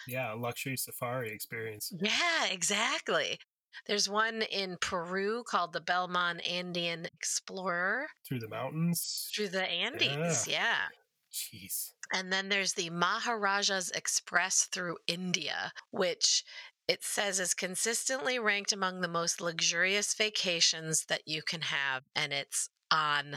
[0.10, 1.91] Yeah, a luxury safari experience.
[1.99, 3.39] Yeah, exactly.
[3.88, 9.30] There's one in Peru called the Belmond Andean Explorer through the mountains.
[9.34, 10.47] through the Andes.
[10.47, 10.88] Yeah.
[11.32, 11.91] Jeez.
[12.14, 16.43] And then there's the Maharajas Express through India, which
[16.88, 22.03] it says is consistently ranked among the most luxurious vacations that you can have.
[22.16, 23.36] And it's on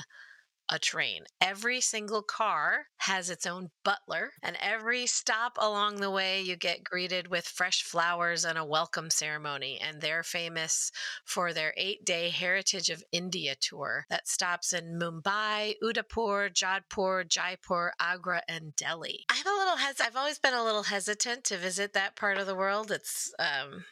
[0.73, 1.25] a train.
[1.39, 6.83] Every single car has its own butler, and every stop along the way, you get
[6.83, 9.79] greeted with fresh flowers and a welcome ceremony.
[9.81, 10.91] And they're famous
[11.27, 17.93] for their eight day Heritage of India tour that stops in Mumbai, Udaipur, Jodhpur, Jaipur,
[18.01, 19.27] Agra, and Delhi.
[19.31, 22.47] I'm a little hes- I've always been a little hesitant to visit that part of
[22.47, 22.91] the world.
[22.91, 23.85] It's um,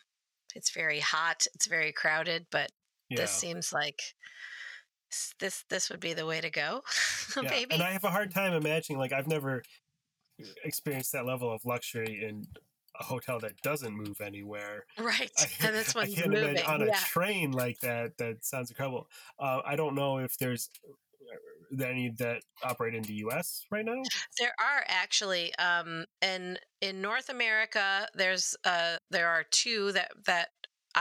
[0.55, 2.71] it's very hot, it's very crowded, but
[3.11, 3.21] Yeah.
[3.23, 4.01] this seems like
[5.39, 6.83] this this would be the way to go
[7.37, 7.51] yeah.
[7.51, 8.99] maybe And I have a hard time imagining.
[8.99, 9.63] Like I've never
[10.65, 12.47] experienced that level of luxury in
[12.99, 14.85] a hotel that doesn't move anywhere.
[14.99, 18.17] right I, and this I can't moving imagine on a yeah train like that.
[18.19, 19.09] That sounds incredible.
[19.39, 20.71] Uh, I don't know if there's
[21.79, 23.65] uh, any that operate in the U.S.
[23.71, 24.03] right now.
[24.39, 30.49] there are actually um in in north america there's uh there are two that that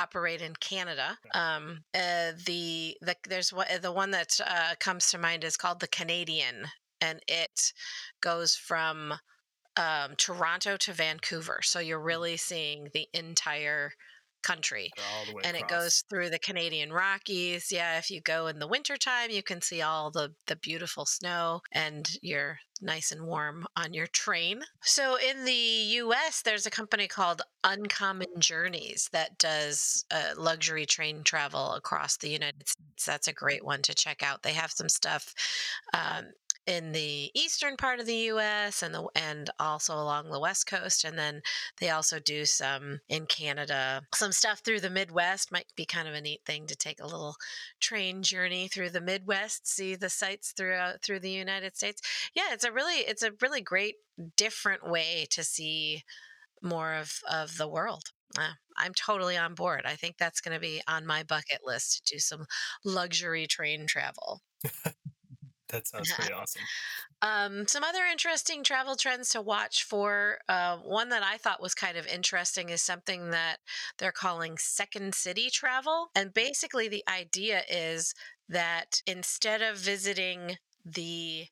[0.02, 5.18] operate in canada um uh, the the there's one the one that uh, comes to
[5.18, 6.68] mind is called the canadian
[7.02, 7.74] and it
[8.22, 9.14] goes from
[9.78, 11.62] um, Toronto to Vancouver.
[11.64, 13.94] So you're really seeing the entire
[14.42, 14.92] country.
[14.96, 17.72] Go all the way and it goes through the Canadian Rockies.
[17.72, 21.62] Yeah, if you go in the wintertime, you can see all the the beautiful snow
[21.72, 24.62] and you're nice and warm on your train.
[24.82, 31.24] So in the US, there's a company called Uncommon Journeys that does uh, luxury train
[31.24, 33.06] travel across the United States.
[33.06, 34.44] That's a great one to check out.
[34.44, 35.34] They have some stuff
[35.94, 36.26] um,
[36.70, 38.84] in the eastern part of the U.S.
[38.84, 41.42] and the and also along the west coast, and then
[41.80, 44.04] they also do some in Canada.
[44.14, 47.08] Some stuff through the Midwest might be kind of a neat thing to take a
[47.08, 47.36] little
[47.80, 52.02] train journey through the Midwest, see the sights throughout through the United States.
[52.36, 53.96] Yeah, it's a really it's a really great
[54.38, 56.04] different way to see
[56.62, 58.12] more of of the world.
[58.38, 59.82] Uh, I'm totally on board.
[59.86, 62.46] I think that's going to be on my bucket list to do some
[62.86, 64.42] luxury train travel.
[65.70, 66.68] That sounds pretty awesome.
[67.22, 70.40] Um, some other interesting travel trends to watch for.
[70.48, 73.58] Uh, one that I thought was kind of interesting is something that
[73.98, 76.10] they're calling second city travel.
[76.16, 78.14] And basically, the idea is
[78.48, 81.48] that instead of visiting the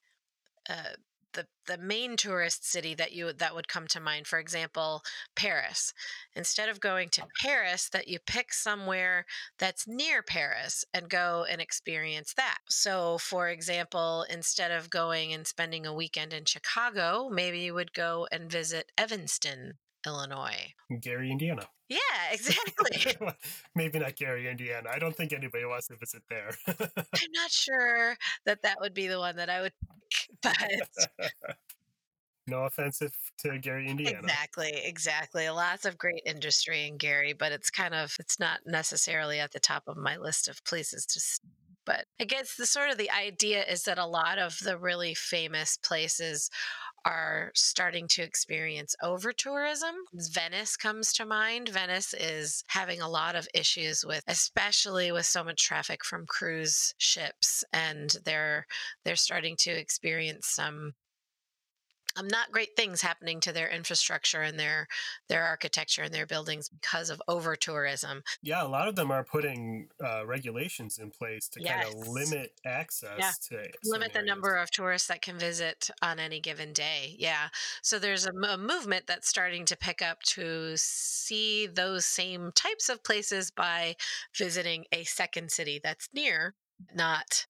[0.69, 0.95] uh,
[1.37, 5.03] the the main tourist city that you that would come to mind for example
[5.35, 5.93] paris
[6.35, 9.25] instead of going to paris that you pick somewhere
[9.59, 15.45] that's near paris and go and experience that so for example instead of going and
[15.45, 19.73] spending a weekend in chicago maybe you would go and visit evanston
[20.05, 21.67] illinois Gary, Indiana.
[21.89, 21.97] yeah
[22.31, 23.13] exactly
[23.75, 24.89] Maybe not Gary, Indiana.
[24.91, 26.49] I don't think anybody wants to visit there.
[26.67, 28.15] i'm not sure
[28.45, 29.73] that that would be the one that i would
[31.17, 31.27] but
[32.47, 34.19] no offensive to Gary, Indiana.
[34.19, 35.49] Exactly, exactly.
[35.49, 39.59] Lots of great industry in Gary, but it's kind of it's not necessarily at the
[39.59, 41.19] top of my list of places to
[41.87, 45.13] but I guess the sort of the idea is that a lot of the really
[45.13, 46.49] famous places
[47.07, 49.95] are starting to experience over tourism.
[50.13, 51.69] Venice comes to mind.
[51.69, 56.93] Venice is having a lot of issues with especially with so much traffic from cruise
[56.97, 58.65] ships and they're
[59.05, 60.91] they're starting to experience some
[62.17, 64.87] um, not great things happening to their infrastructure and their
[65.29, 68.23] their architecture and their buildings because of over tourism.
[68.41, 72.53] Yeah, a lot of them are putting uh, regulations in place to kind of limit
[72.65, 74.29] access to Limit the areas.
[74.29, 77.15] number of tourists that can visit on any given day.
[77.17, 77.49] Yeah.
[77.81, 83.03] So there's a movement that's starting to pick up to see those same types of
[83.03, 83.95] places by
[84.35, 86.55] visiting a second city that's near,
[86.93, 87.45] not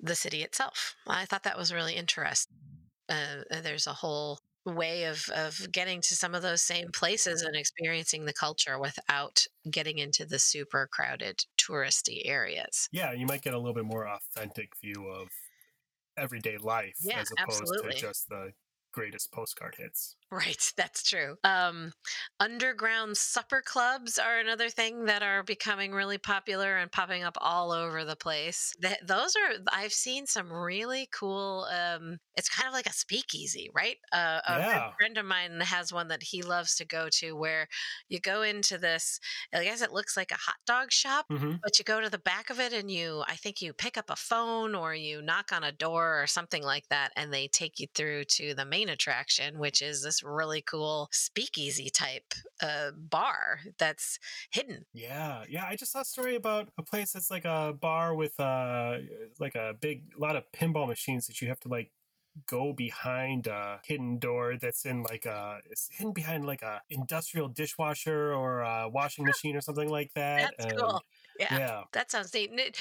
[0.00, 0.94] the city itself.
[1.06, 2.56] I thought that was really interesting.
[3.08, 7.42] Uh, uh, there's a whole way of, of getting to some of those same places
[7.42, 12.88] and experiencing the culture without getting into the super crowded touristy areas.
[12.90, 15.28] Yeah, you might get a little bit more authentic view of
[16.16, 17.92] everyday life Yeah, as opposed absolutely.
[17.92, 18.52] to just the
[18.92, 20.16] greatest postcard hits.
[20.28, 21.36] Right, that's true.
[21.44, 21.92] Um,
[22.40, 27.70] underground supper clubs are another thing that are becoming really popular and popping up all
[27.70, 28.72] over the place.
[28.82, 31.68] Th- those are I've seen some really cool.
[31.70, 33.98] Um, it's kind of like a speakeasy, right?
[34.12, 34.96] Uh, a Yeah.
[34.98, 37.68] friend of mine has one that he loves to go to, where
[38.08, 39.20] you go into this.
[39.54, 42.18] I guess it looks like a hot dog shop, hmm but you go to the
[42.18, 45.52] back of it and you i think you pick up a phone or you knock
[45.52, 48.88] on a door or something like that and they take you through to the main
[48.88, 54.18] attraction which is this really cool speakeasy type uh, bar that's
[54.50, 55.64] hidden Yeah, yeah.
[55.68, 58.98] I just saw a story about a place that's like a bar with uh
[59.38, 61.90] like a big lot of pinball machines that you have to like
[62.46, 67.48] go behind a hidden door that's in like a it's hidden behind like a industrial
[67.48, 70.52] dishwasher or a washing machine or something like that.
[70.58, 71.02] that's and- cool
[71.38, 71.58] yeah.
[71.58, 71.82] Yeah.
[71.92, 72.76] That sounds neat.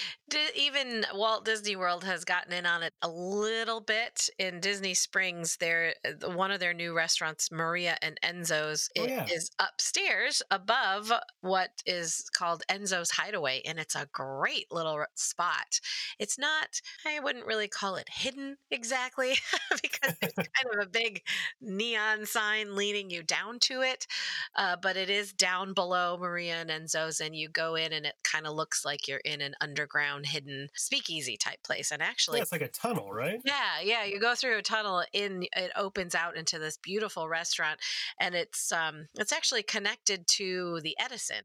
[0.56, 4.30] Even Walt Disney World has gotten in on it a little bit.
[4.39, 9.26] In Disney Springs, there uh, one of their new restaurants, Maria and Enzo's, Oh, yeah.
[9.32, 15.80] is upstairs above what is called Enzo's Hideaway, and it's a great little spot.
[16.20, 19.36] It's not, I wouldn't really call it hidden exactly,
[19.82, 21.22] because there's kind of a big
[21.62, 24.08] neon sign leading you down to it,
[24.56, 28.16] uh, but it is down below Maria and Enzo's, and you go in, and it
[28.24, 31.91] kind of looks like you're in an underground hidden speakeasy type place.
[31.91, 33.39] And actually, yeah, it's like a tunnel, right?
[33.46, 37.80] yeah, yeah, you go through a tunnel in it opens out into this beautiful restaurant
[38.20, 41.43] and it's um it's actually connected to the Edison.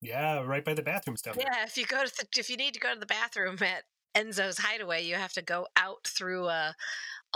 [0.00, 1.46] Yeah, right by the bathrooms down there.
[1.50, 3.84] Yeah, if you go to the, if you need to go to the bathroom at
[4.16, 6.74] Enzo's Hideaway, you have to go out through a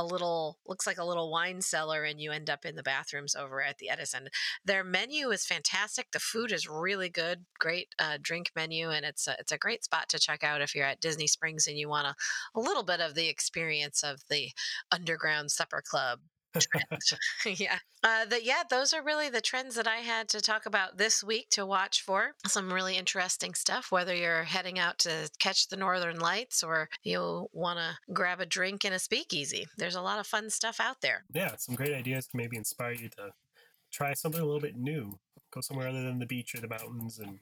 [0.00, 3.34] a little looks like a little wine cellar and you end up in the bathrooms
[3.34, 4.28] over at the Edison.
[4.64, 6.08] Their menu is fantastic.
[6.12, 7.44] The food is really good.
[7.58, 10.74] Great uh, drink menu and it's a, it's a great spot to check out if
[10.74, 12.14] you're at Disney Springs and you want a,
[12.54, 14.50] a little bit of the experience of the
[14.90, 16.20] underground supper club.
[17.46, 17.78] yeah.
[18.02, 21.22] Uh, the, yeah, those are really the trends that I had to talk about this
[21.22, 22.32] week to watch for.
[22.46, 27.48] Some really interesting stuff, whether you're heading out to catch the northern lights or you
[27.52, 29.66] want to grab a drink in a speakeasy.
[29.76, 31.24] There's a lot of fun stuff out there.
[31.32, 33.32] Yeah, some great ideas to maybe inspire you to
[33.92, 35.18] try something a little bit new.
[35.52, 37.38] Go somewhere other than the beach or the mountains and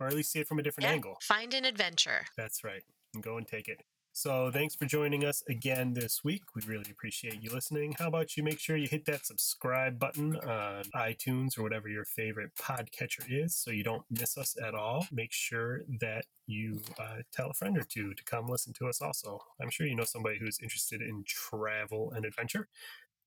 [0.00, 1.18] or at least see it from a different Yeah, angle.
[1.22, 2.26] Find an adventure.
[2.36, 2.82] That's right.
[3.14, 3.82] And go and take it.
[4.20, 6.42] So thanks for joining us again this week.
[6.52, 7.94] We really appreciate you listening.
[7.96, 12.04] How about you make sure you hit that subscribe button on iTunes or whatever your
[12.04, 15.06] favorite podcatcher is so you don't miss us at all.
[15.12, 19.00] Make sure that you uh, tell a friend or two to come listen to us
[19.00, 19.38] also.
[19.62, 22.66] I'm sure you know somebody who's interested in travel and adventure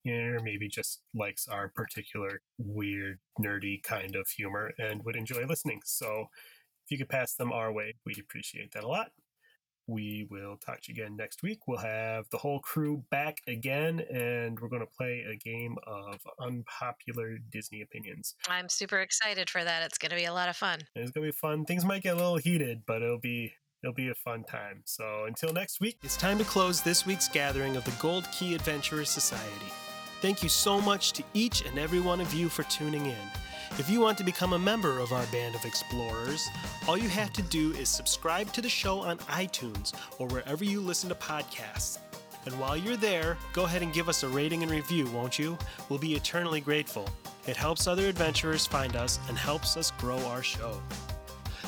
[0.06, 5.80] or maybe just likes our particular weird, nerdy kind of humor and would enjoy listening.
[5.86, 6.26] So
[6.84, 9.12] if you could pass them our way, we'd appreciate that a lot.
[9.92, 11.68] We will talk to you again next week.
[11.68, 16.16] We'll have the whole crew back again, and we're going to play a game of
[16.40, 18.36] unpopular Disney opinions.
[18.48, 19.84] I'm super excited for that.
[19.84, 20.80] It's going to be a lot of fun.
[20.96, 21.66] It's going to be fun.
[21.66, 24.84] Things might get a little heated, but it'll be It'll be a fun time.
[24.86, 28.54] So until next week, it's time to close this week's gathering of the Gold Key
[28.54, 29.72] Adventurers Society.
[30.22, 33.16] Thank you so much to each and every one of you for tuning in.
[33.80, 36.48] If you want to become a member of our band of explorers,
[36.88, 40.80] all you have to do is subscribe to the show on iTunes or wherever you
[40.80, 41.98] listen to podcasts.
[42.46, 45.58] And while you're there, go ahead and give us a rating and review, won't you?
[45.90, 47.10] We'll be eternally grateful.
[47.48, 50.80] It helps other adventurers find us and helps us grow our show.